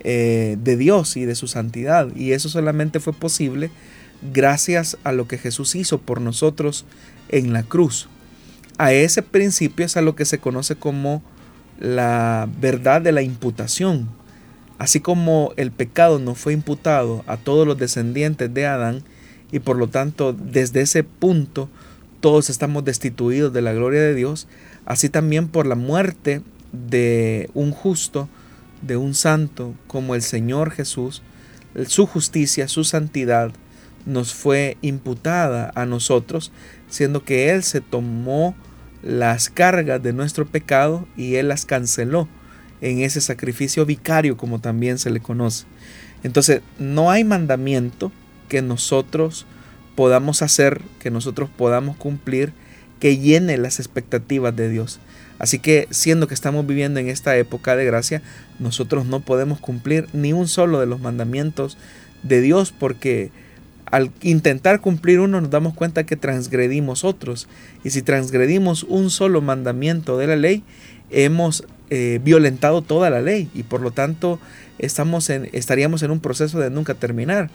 [0.00, 2.14] eh, de Dios y de su santidad.
[2.14, 3.70] Y eso solamente fue posible
[4.34, 6.84] gracias a lo que Jesús hizo por nosotros
[7.30, 8.06] en la cruz.
[8.76, 11.22] A ese principio es a lo que se conoce como
[11.80, 14.17] la verdad de la imputación.
[14.78, 19.02] Así como el pecado no fue imputado a todos los descendientes de Adán
[19.50, 21.68] y por lo tanto desde ese punto
[22.20, 24.46] todos estamos destituidos de la gloria de Dios,
[24.86, 28.28] así también por la muerte de un justo,
[28.82, 31.22] de un santo como el Señor Jesús,
[31.86, 33.52] su justicia, su santidad
[34.06, 36.52] nos fue imputada a nosotros,
[36.88, 38.54] siendo que Él se tomó
[39.02, 42.28] las cargas de nuestro pecado y Él las canceló
[42.80, 45.66] en ese sacrificio vicario como también se le conoce.
[46.22, 48.12] Entonces, no hay mandamiento
[48.48, 49.46] que nosotros
[49.94, 52.52] podamos hacer, que nosotros podamos cumplir,
[53.00, 55.00] que llene las expectativas de Dios.
[55.38, 58.22] Así que siendo que estamos viviendo en esta época de gracia,
[58.58, 61.78] nosotros no podemos cumplir ni un solo de los mandamientos
[62.22, 63.30] de Dios porque
[63.86, 67.48] al intentar cumplir uno nos damos cuenta que transgredimos otros.
[67.84, 70.64] Y si transgredimos un solo mandamiento de la ley,
[71.10, 74.38] hemos eh, violentado toda la ley y por lo tanto
[74.78, 77.50] estamos en, estaríamos en un proceso de nunca terminar.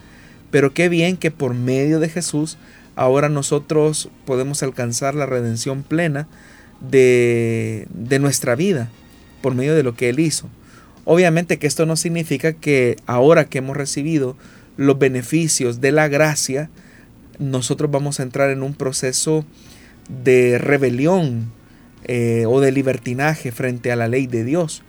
[0.52, 2.58] Pero qué bien que por medio de Jesús
[2.96, 6.28] ahora nosotros podemos alcanzar la redención plena
[6.82, 8.90] de, de nuestra vida
[9.42, 10.50] por medio de lo que Él hizo.
[11.06, 14.38] Obviamente que esto no significa que ahora que hemos recibido
[14.78, 16.70] los beneficios de la gracia,
[17.40, 19.46] nosotros vamos a entrar en un proceso
[20.24, 21.52] de rebelión
[22.06, 24.84] eh, o de libertinaje frente a la ley de Dios.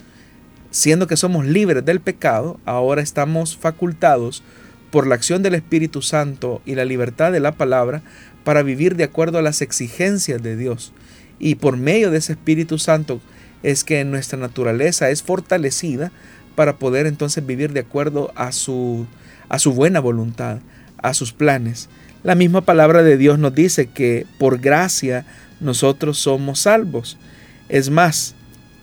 [0.70, 4.42] Siendo que somos libres del pecado, ahora estamos facultados
[4.90, 8.02] por la acción del Espíritu Santo y la libertad de la palabra
[8.44, 10.92] para vivir de acuerdo a las exigencias de Dios.
[11.38, 13.20] Y por medio de ese Espíritu Santo
[13.62, 16.12] es que nuestra naturaleza es fortalecida
[16.54, 19.06] para poder entonces vivir de acuerdo a su
[19.48, 20.58] a su buena voluntad,
[20.98, 21.88] a sus planes.
[22.22, 25.26] La misma palabra de Dios nos dice que por gracia
[25.64, 27.16] nosotros somos salvos.
[27.68, 28.34] Es más,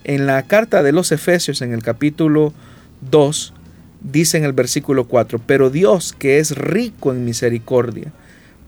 [0.04, 2.52] en la carta de los Efesios, en el capítulo
[3.10, 3.54] 2,
[4.00, 8.12] dice en el versículo 4, pero Dios que es rico en misericordia,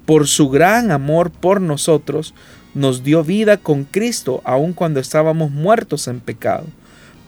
[0.06, 2.34] por su gran amor por nosotros,
[2.74, 6.66] nos dio vida con Cristo aun cuando estábamos muertos en pecado.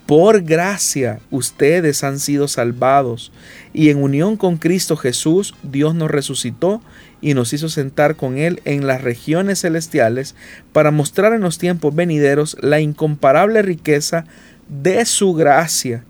[0.07, 3.33] Por gracia ustedes han sido salvados
[3.77, 6.81] y en unión con Cristo Jesús Dios nos resucitó
[7.21, 10.35] y nos hizo sentar con Él en las regiones celestiales
[10.73, 14.25] para mostrar en los tiempos venideros la incomparable riqueza
[14.69, 16.05] de su gracia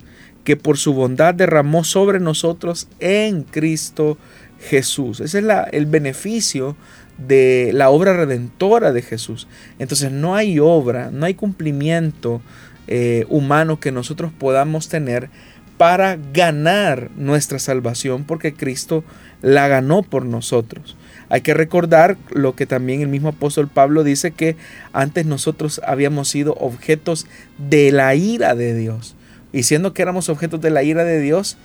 [0.45, 4.17] que por su bondad derramó sobre nosotros en Cristo
[4.61, 5.19] Jesús.
[5.19, 6.77] Ese es el beneficio
[7.19, 9.49] de la obra redentora de Jesús.
[9.81, 12.41] Entonces no hay obra, no hay cumplimiento
[12.87, 15.31] eh, humano que nosotros podamos tener
[15.77, 19.05] para ganar nuestra salvación, porque Cristo
[19.43, 20.97] la ganó por nosotros.
[21.29, 24.57] Hay que recordar lo que también el mismo apóstol Pablo dice que
[24.93, 27.27] antes nosotros habíamos sido objetos
[27.59, 29.17] de la ira de Dios.
[29.53, 31.57] Y siendo que éramos objetos de la ira de Dios,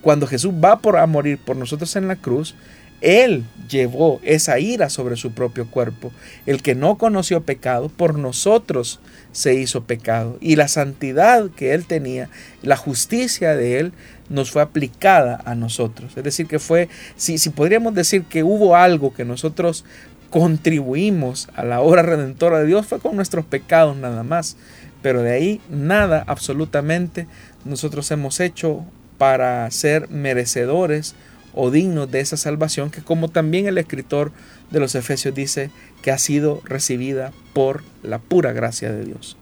[0.00, 2.54] cuando Jesús va por a morir por nosotros en la cruz,
[3.02, 6.12] él llevó esa ira sobre su propio cuerpo.
[6.46, 9.00] El que no conoció pecado, por nosotros
[9.32, 10.38] se hizo pecado.
[10.40, 12.28] Y la santidad que Él tenía,
[12.62, 13.92] la justicia de Él,
[14.28, 16.12] nos fue aplicada a nosotros.
[16.16, 19.84] Es decir, que fue, si, si podríamos decir que hubo algo que nosotros
[20.30, 24.56] contribuimos a la obra redentora de Dios, fue con nuestros pecados nada más.
[25.02, 27.26] Pero de ahí nada absolutamente
[27.64, 28.84] nosotros hemos hecho
[29.18, 31.14] para ser merecedores
[31.54, 34.32] o dignos de esa salvación que como también el escritor
[34.72, 35.70] de los Efesios dice
[36.02, 39.36] que ha sido recibida por la pura gracia de Dios.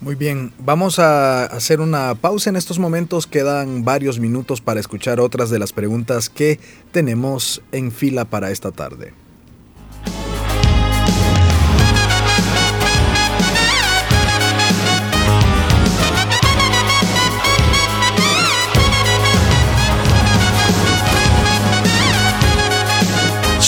[0.00, 5.20] Muy bien, vamos a hacer una pausa en estos momentos, quedan varios minutos para escuchar
[5.20, 6.60] otras de las preguntas que
[6.92, 9.14] tenemos en fila para esta tarde.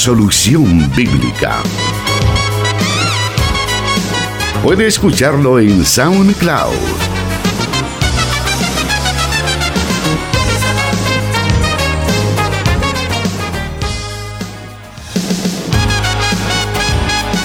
[0.08, 1.62] Solución Bíblica.
[4.62, 6.72] Puede escucharlo en SoundCloud.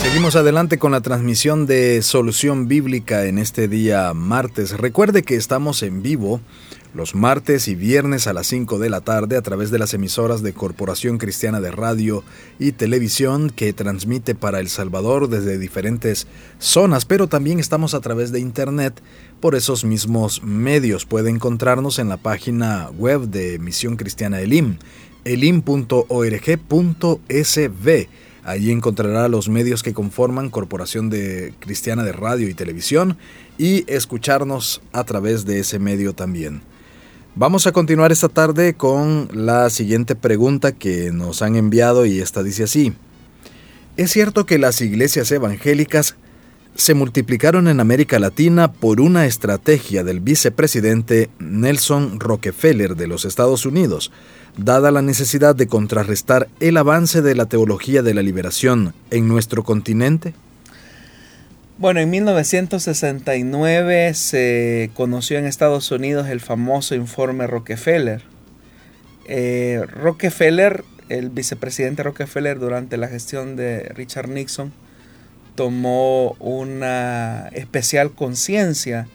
[0.01, 4.77] Seguimos adelante con la transmisión de Solución Bíblica en este día martes.
[4.77, 6.39] Recuerde que estamos en vivo
[6.93, 10.43] los martes y viernes a las 5 de la tarde a través de las emisoras
[10.43, 12.23] de Corporación Cristiana de Radio
[12.59, 16.27] y Televisión que transmite para El Salvador desde diferentes
[16.59, 19.01] zonas, pero también estamos a través de Internet
[19.39, 21.05] por esos mismos medios.
[21.05, 24.77] Puede encontrarnos en la página web de Misión Cristiana Elim,
[25.25, 25.99] elim.org.sv.
[28.45, 33.17] Allí encontrará los medios que conforman Corporación de Cristiana de Radio y Televisión
[33.57, 36.61] y escucharnos a través de ese medio también.
[37.35, 42.43] Vamos a continuar esta tarde con la siguiente pregunta que nos han enviado y esta
[42.43, 42.93] dice así.
[43.97, 46.15] ¿Es cierto que las iglesias evangélicas
[46.75, 53.65] se multiplicaron en América Latina por una estrategia del vicepresidente Nelson Rockefeller de los Estados
[53.65, 54.11] Unidos,
[54.55, 59.63] dada la necesidad de contrarrestar el avance de la teología de la liberación en nuestro
[59.63, 60.35] continente?
[61.79, 68.21] Bueno, en 1969 se conoció en Estados Unidos el famoso informe Rockefeller.
[69.27, 74.71] Eh, Rockefeller, el vicepresidente Rockefeller durante la gestión de Richard Nixon,
[75.55, 79.07] tomó una especial conciencia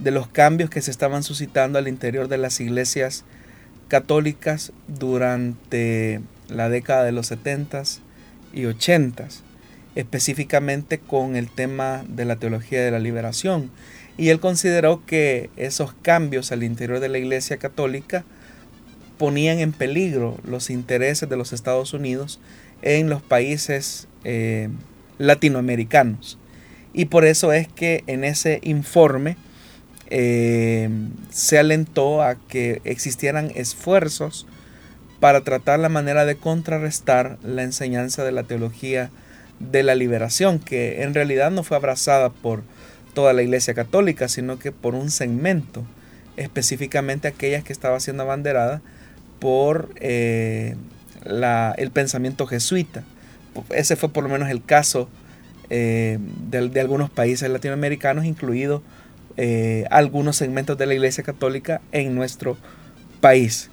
[0.00, 3.24] de los cambios que se estaban suscitando al interior de las iglesias
[3.86, 8.00] católicas durante la década de los 70s
[8.52, 9.42] y 80s
[9.94, 13.70] específicamente con el tema de la teología de la liberación.
[14.16, 18.24] Y él consideró que esos cambios al interior de la Iglesia Católica
[19.18, 22.40] ponían en peligro los intereses de los Estados Unidos
[22.82, 24.68] en los países eh,
[25.18, 26.38] latinoamericanos.
[26.92, 29.36] Y por eso es que en ese informe
[30.08, 30.88] eh,
[31.30, 34.46] se alentó a que existieran esfuerzos
[35.20, 39.10] para tratar la manera de contrarrestar la enseñanza de la teología
[39.60, 42.62] de la liberación, que en realidad no fue abrazada por
[43.14, 45.84] toda la Iglesia Católica, sino que por un segmento,
[46.36, 48.80] específicamente aquellas que estaba siendo abanderada
[49.38, 50.76] por eh,
[51.24, 53.04] la, el pensamiento jesuita.
[53.70, 55.08] Ese fue por lo menos el caso
[55.68, 58.82] eh, de, algunos países latinoamericanos, incluido
[59.36, 62.56] eh, algunos segmentos de la Iglesia Católica en nuestro
[63.20, 63.70] país.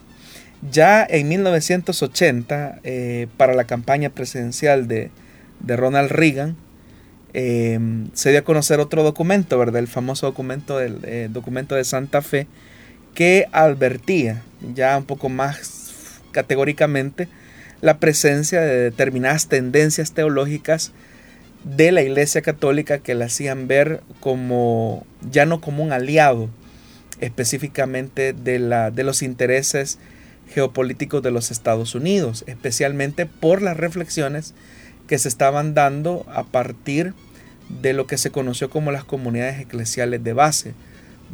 [0.72, 2.82] Ya en 1980,
[3.38, 5.12] para la campaña presidencial de,
[5.60, 6.56] de Ronald Reagan,
[7.34, 7.80] eh,
[8.14, 9.80] se dio a conocer otro documento, ¿verdad?
[9.80, 12.48] El famoso documento, del eh, documento de Santa Fe,
[13.14, 14.44] que advertía
[14.74, 17.28] ya un poco más categóricamente
[17.82, 20.92] la presencia de determinadas tendencias teológicas
[21.64, 26.50] de la Iglesia Católica que la hacían ver como ya no como un aliado
[27.20, 30.00] específicamente de, la, de los intereses
[30.50, 34.54] geopolíticos de los Estados Unidos, especialmente por las reflexiones
[35.08, 37.14] que se estaban dando a partir
[37.82, 40.74] de lo que se conoció como las comunidades eclesiales de base,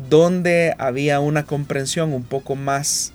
[0.09, 3.13] donde había una comprensión un poco más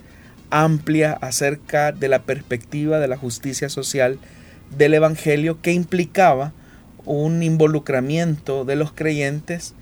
[0.50, 4.18] amplia acerca de la perspectiva de la justicia social
[4.76, 6.52] del Evangelio que implicaba
[7.04, 9.74] un involucramiento de los creyentes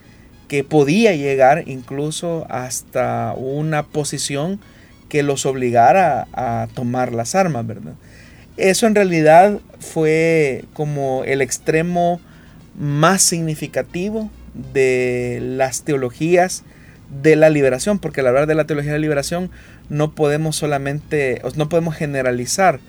[0.49, 4.61] que podía llegar incluso hasta una posición
[5.09, 7.95] que los obligara a tomar las armas, ¿verdad?
[8.57, 12.20] Eso en realidad fue como el extremo
[12.78, 14.30] más significativo
[14.72, 16.64] de las teologías
[17.22, 19.50] de la liberación, porque al hablar de la teología de la liberación
[19.88, 22.80] no podemos solamente, no podemos generalizar,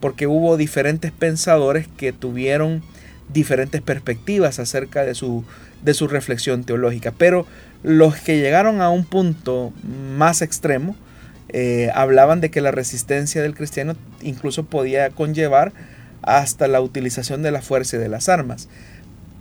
[0.00, 2.82] porque hubo diferentes pensadores que tuvieron
[3.28, 5.44] diferentes perspectivas acerca de su,
[5.82, 7.46] de su reflexión teológica, pero
[7.82, 9.72] los que llegaron a un punto
[10.16, 10.96] más extremo
[11.58, 15.72] eh, hablaban de que la resistencia del cristiano incluso podía conllevar
[16.20, 18.68] hasta la utilización de la fuerza y de las armas.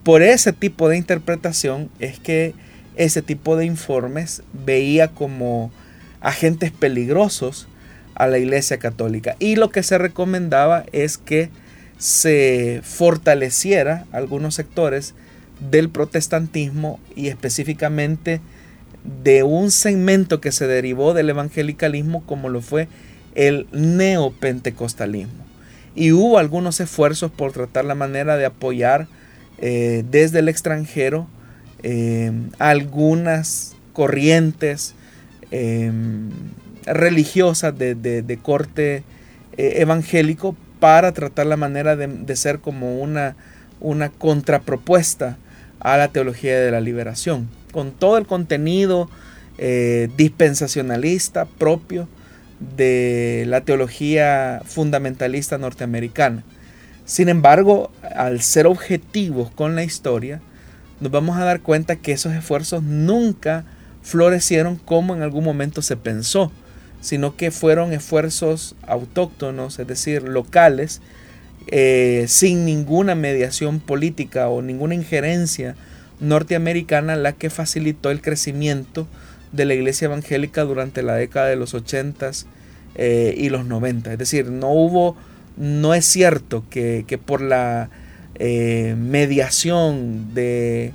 [0.06, 2.54] Por ese tipo de interpretación es que
[2.96, 5.74] ese tipo de informes veía como
[6.22, 7.68] agentes peligrosos
[8.14, 9.36] a la Iglesia Católica.
[9.40, 11.50] Y lo que se recomendaba es que
[11.98, 15.16] se fortaleciera algunos sectores
[15.70, 18.40] del protestantismo y específicamente
[19.24, 22.88] de un segmento que se derivó del evangelicalismo como lo fue
[23.36, 25.46] el neopentecostalismo.
[25.96, 29.08] Y hubo algunos esfuerzos por tratar la manera de apoyar
[29.58, 31.28] eh, desde el extranjero
[31.84, 34.96] eh, algunas corrientes
[35.52, 35.92] eh,
[36.86, 39.04] religiosas de, corte
[39.58, 43.38] evangélico para tratar la manera de, ser como una,
[43.80, 45.38] una contrapropuesta
[45.80, 49.10] a la teología de la liberación, con todo el contenido
[49.58, 52.08] eh, dispensacionalista propio
[52.78, 56.46] de la teología fundamentalista norteamericana.
[57.04, 60.40] Sin embargo, al ser objetivos con la historia,
[61.02, 63.66] nos vamos a dar cuenta que esos esfuerzos nunca
[64.04, 66.54] florecieron como en algún momento se pensó,
[67.02, 71.02] sino que fueron esfuerzos autóctonos, es decir, locales,
[71.68, 75.76] eh, sin ninguna mediación política o ninguna injerencia
[76.20, 79.08] norteamericana, la que facilitó el crecimiento
[79.52, 82.32] de la iglesia evangélica durante la década de los 80
[82.96, 84.14] eh, y los 90.
[84.14, 85.16] Es decir, no hubo,
[85.58, 87.90] no es cierto que, por la
[88.36, 90.94] eh, mediación de,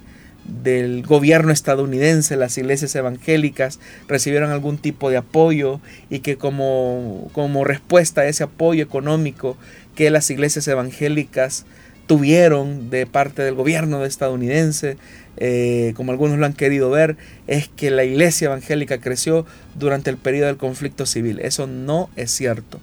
[0.63, 7.65] del gobierno estadounidense, las iglesias evangélicas recibieron algún tipo de apoyo y que como, como
[7.65, 9.57] respuesta a ese apoyo económico
[9.95, 11.67] que las iglesias evangélicas
[12.11, 14.97] tuvieron de parte del gobierno estadounidense,
[15.37, 19.47] eh, como algunos lo han querido ver, es que la iglesia evangélica creció
[19.77, 21.39] durante el periodo del conflicto civil.
[21.39, 22.81] Eso no es cierto.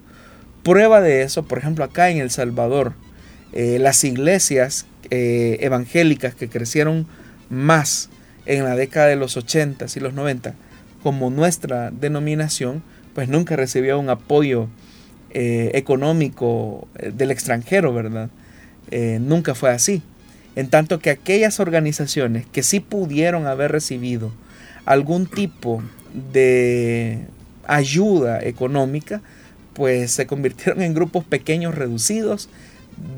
[0.64, 2.94] Prueba de eso, por ejemplo, acá en El Salvador,
[3.52, 7.06] eh, las iglesias eh, evangélicas que crecieron
[7.50, 8.08] más
[8.46, 10.56] en la década de los 80 y los 90,
[11.04, 12.82] como nuestra denominación,
[13.14, 14.70] pues nunca recibió un apoyo
[15.34, 18.30] económico del extranjero, ¿verdad?
[18.92, 20.02] Eh, nunca fue así.
[20.56, 24.32] En tanto que aquellas organizaciones que sí pudieron haber recibido
[24.86, 25.84] algún tipo
[26.32, 27.20] de
[27.68, 29.22] ayuda económica,
[29.74, 32.50] pues se convirtieron en grupos pequeños reducidos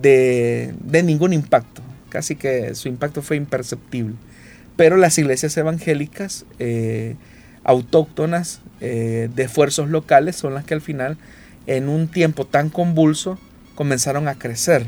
[0.01, 1.81] de, ningún impacto.
[2.09, 4.15] Casi que su impacto fue imperceptible.
[4.75, 7.15] Pero las iglesias evangélicas eh,
[7.63, 11.17] autóctonas eh, de esfuerzos locales son las que al final,
[11.67, 13.37] en un tiempo tan convulso,
[13.75, 14.87] comenzaron a crecer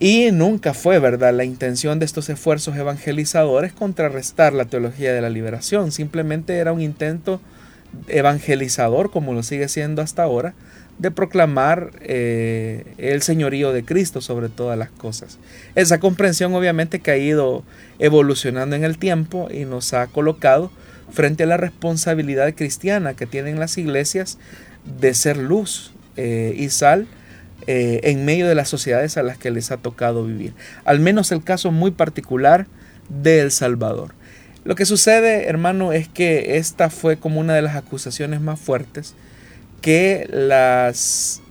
[0.00, 5.28] y nunca fue, ¿verdad?, la intención de estos esfuerzos evangelizadores contrarrestar la teología de la
[5.28, 5.92] liberación.
[5.92, 7.38] Simplemente era un intento
[8.08, 10.54] evangelizador, como lo sigue siendo hasta ahora,
[10.98, 15.38] de proclamar eh, el señorío de Cristo sobre todas las cosas.
[15.74, 17.62] Esa comprensión obviamente que ha ido
[17.98, 20.70] evolucionando en el tiempo y nos ha colocado
[21.12, 24.38] frente a la responsabilidad cristiana que tienen las iglesias
[24.98, 27.06] de ser luz eh, y sal
[27.72, 30.54] eh, en medio de las sociedades a las que les ha tocado vivir.
[30.84, 32.66] Al menos el caso muy particular
[33.08, 34.12] de El Salvador.
[34.64, 39.14] Lo que sucede, hermano, es que esta fue como una de las acusaciones más fuertes
[39.82, 41.42] que, las,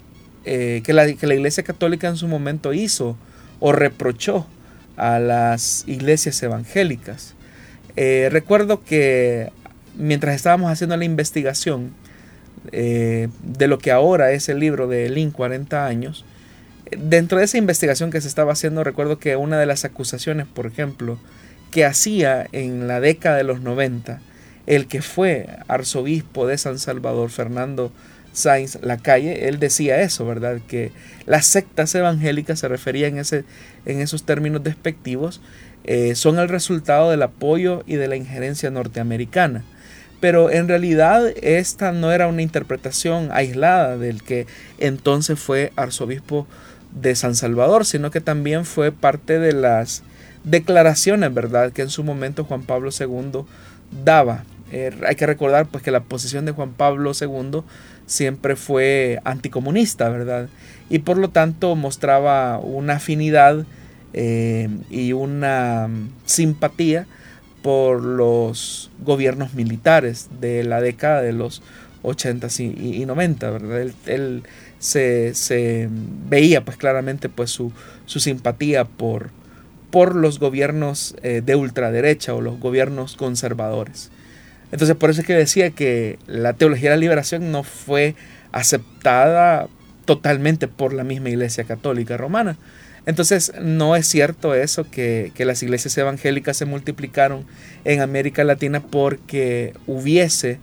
[0.44, 3.16] eh, que, la, Iglesia Católica en su momento hizo
[3.62, 4.46] o reprochó
[4.98, 7.34] a las iglesias evangélicas.
[7.96, 9.54] Eh, recuerdo que
[9.96, 11.94] mientras estábamos haciendo la investigación,
[12.72, 16.26] eh, de lo que ahora es el libro de Lin 40 años,
[16.98, 20.66] dentro de esa investigación que se estaba haciendo, recuerdo que una de las acusaciones, por
[20.66, 21.20] ejemplo,
[21.72, 24.22] que hacía en la década de los 90,
[24.66, 27.92] el que fue arzobispo de San Salvador, Fernando
[28.34, 30.60] Sainz Lacalle, él decía eso, ¿verdad?
[30.68, 30.92] Que
[31.26, 33.44] las sectas evangélicas se referían en, ese,
[33.86, 35.42] en esos términos despectivos,
[35.84, 39.64] eh, son el resultado del apoyo y de la injerencia norteamericana.
[40.20, 44.48] Pero en realidad esta no era una interpretación aislada del que
[44.78, 46.48] entonces fue arzobispo
[46.94, 50.04] de San Salvador, sino que también fue parte de las
[50.44, 53.44] declaraciones, ¿verdad?, que en su momento Juan Pablo II
[54.04, 54.44] daba.
[54.72, 57.62] Eh, hay que recordar pues que la posición de Juan Pablo II
[58.06, 60.50] siempre fue anticomunista, ¿verdad?
[60.90, 63.66] Y por lo tanto mostraba una afinidad
[64.14, 65.88] eh, y una
[66.26, 67.08] simpatía
[67.62, 71.62] por los gobiernos militares de la década de los
[72.04, 73.92] 80 y, 90, ¿verdad?
[74.06, 74.44] Él,
[74.80, 75.90] se,
[76.30, 77.72] veía pues claramente pues su,
[78.06, 79.30] simpatía por,
[79.92, 84.10] por los gobiernos eh, de ultraderecha o los gobiernos conservadores.
[84.72, 88.16] Entonces por eso es que decía que la teología de la liberación no fue
[88.52, 89.68] aceptada
[90.06, 92.58] totalmente por la misma Iglesia Católica Romana,
[93.10, 97.44] entonces, no es cierto eso que, las iglesias evangélicas se multiplicaron
[97.84, 100.60] en América Latina porque hubiese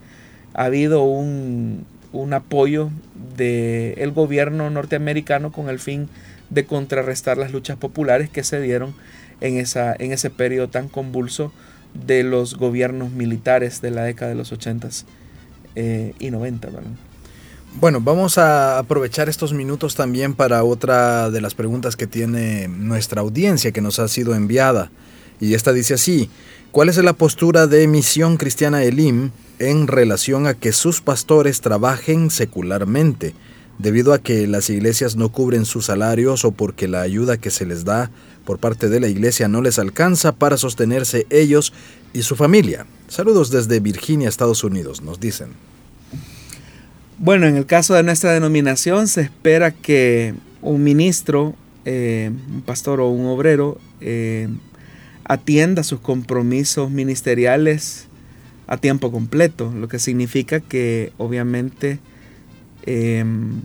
[0.54, 1.84] habido un,
[2.32, 2.90] apoyo
[3.36, 6.08] del gobierno norteamericano con el fin
[6.48, 8.94] de contrarrestar las luchas populares que se dieron
[9.40, 11.52] en, esa, en ese periodo tan convulso
[12.06, 14.88] de los gobiernos militares de la década de los 80
[15.74, 16.68] eh, y 90.
[16.70, 16.90] ¿verdad?
[17.78, 23.20] Bueno, vamos a aprovechar estos minutos también para otra de las preguntas que tiene nuestra
[23.20, 24.90] audiencia que nos ha sido enviada.
[25.40, 26.30] Y esta dice así,
[26.72, 32.30] ¿cuál es la postura de Misión Cristiana Elim en relación a que sus pastores trabajen
[32.30, 33.34] secularmente,
[33.78, 37.66] debido a que las iglesias no cubren sus salarios o porque la ayuda que se
[37.66, 38.10] les da
[38.46, 41.74] por parte de la iglesia no les alcanza para sostenerse ellos
[42.14, 42.86] y su familia.
[43.08, 45.75] Saludos desde Virginia, Estados Unidos, nos dicen.
[47.18, 51.54] Bueno, en el caso de nuestra denominación se espera que un ministro,
[51.86, 54.48] eh, un pastor o un obrero eh,
[55.24, 58.06] atienda sus compromisos ministeriales
[58.66, 62.00] a tiempo completo, lo que significa que obviamente
[62.84, 63.62] em,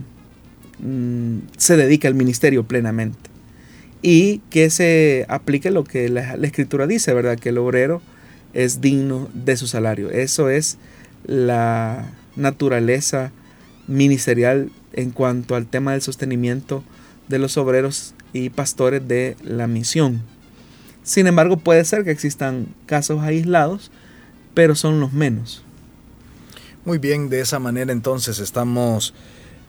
[0.78, 3.28] mm, se dedica al ministerio plenamente
[4.00, 7.38] y que se aplique lo que la, escritura dice, ¿verdad?
[7.38, 8.00] Que el obrero
[8.54, 10.10] es digno de su salario.
[10.10, 10.78] Eso es
[11.26, 13.30] la naturaleza
[13.92, 16.82] ministerial en cuanto al tema del sostenimiento
[17.28, 20.22] de los obreros y pastores de la misión.
[21.02, 23.90] Sin embargo, puede ser que existan casos aislados,
[24.54, 25.64] pero son los menos.
[26.84, 29.14] Muy bien, de esa manera entonces estamos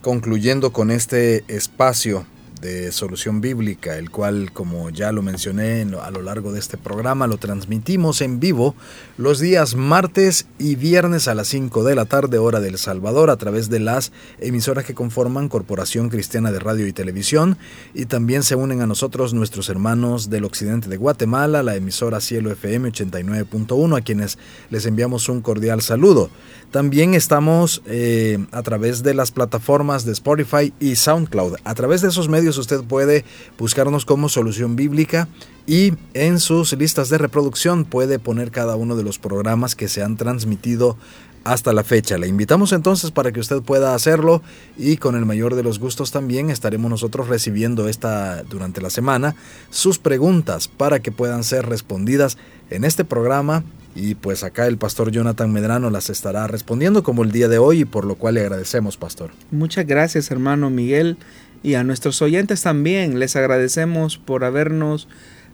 [0.02, 2.26] concluyendo con este espacio
[2.64, 7.28] de Solución Bíblica, el cual, como ya lo mencioné a lo largo de este programa,
[7.28, 8.74] lo transmitimos en vivo
[9.16, 13.38] los días martes y viernes a las 5 de la tarde, hora del Salvador, a
[13.38, 17.58] través de las emisoras que conforman Corporación Cristiana de Radio y Televisión,
[17.94, 22.52] y también se unen a nosotros nuestros hermanos del occidente de Guatemala, la emisora Cielo
[22.52, 24.40] FM 89.1, a quienes
[24.72, 26.32] les enviamos un cordial saludo.
[26.72, 31.58] También estamos eh, a través de las plataformas de Spotify y SoundCloud.
[31.64, 33.26] A través de esos medios usted puede
[33.60, 35.28] buscarnos como solución bíblica
[35.66, 40.04] y en sus listas de reproducción puede poner cada uno de los programas que se
[40.04, 40.98] han transmitido
[41.44, 42.18] hasta la fecha.
[42.18, 44.42] Le invitamos entonces para que usted pueda hacerlo
[44.78, 49.36] y con el mayor de los gustos también estaremos nosotros recibiendo esta durante la semana
[49.70, 52.38] sus preguntas para que puedan ser respondidas
[52.70, 53.64] en este programa
[53.96, 57.82] y pues acá el pastor Jonathan Medrano las estará respondiendo como el día de hoy
[57.82, 59.32] y por lo cual le agradecemos, pastor.
[59.52, 61.18] Muchas gracias, hermano Miguel,
[61.62, 63.20] y a nuestros oyentes también.
[63.20, 65.08] Les agradecemos por habernos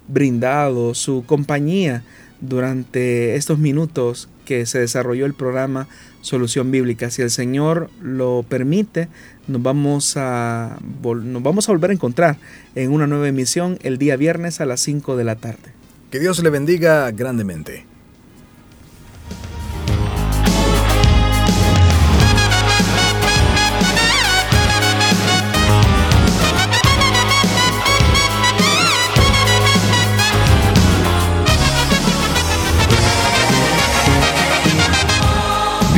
[0.09, 2.03] brindado su compañía
[2.41, 5.87] durante estos minutos que se desarrolló el programa
[6.21, 7.11] Solución Bíblica.
[7.11, 9.07] Si el Señor lo permite,
[9.47, 12.37] nos vamos a, nos vamos a volver a encontrar
[12.75, 15.73] en una nueva emisión el día viernes a las 5 de la tarde.
[16.11, 17.85] Que Dios le bendiga grandemente.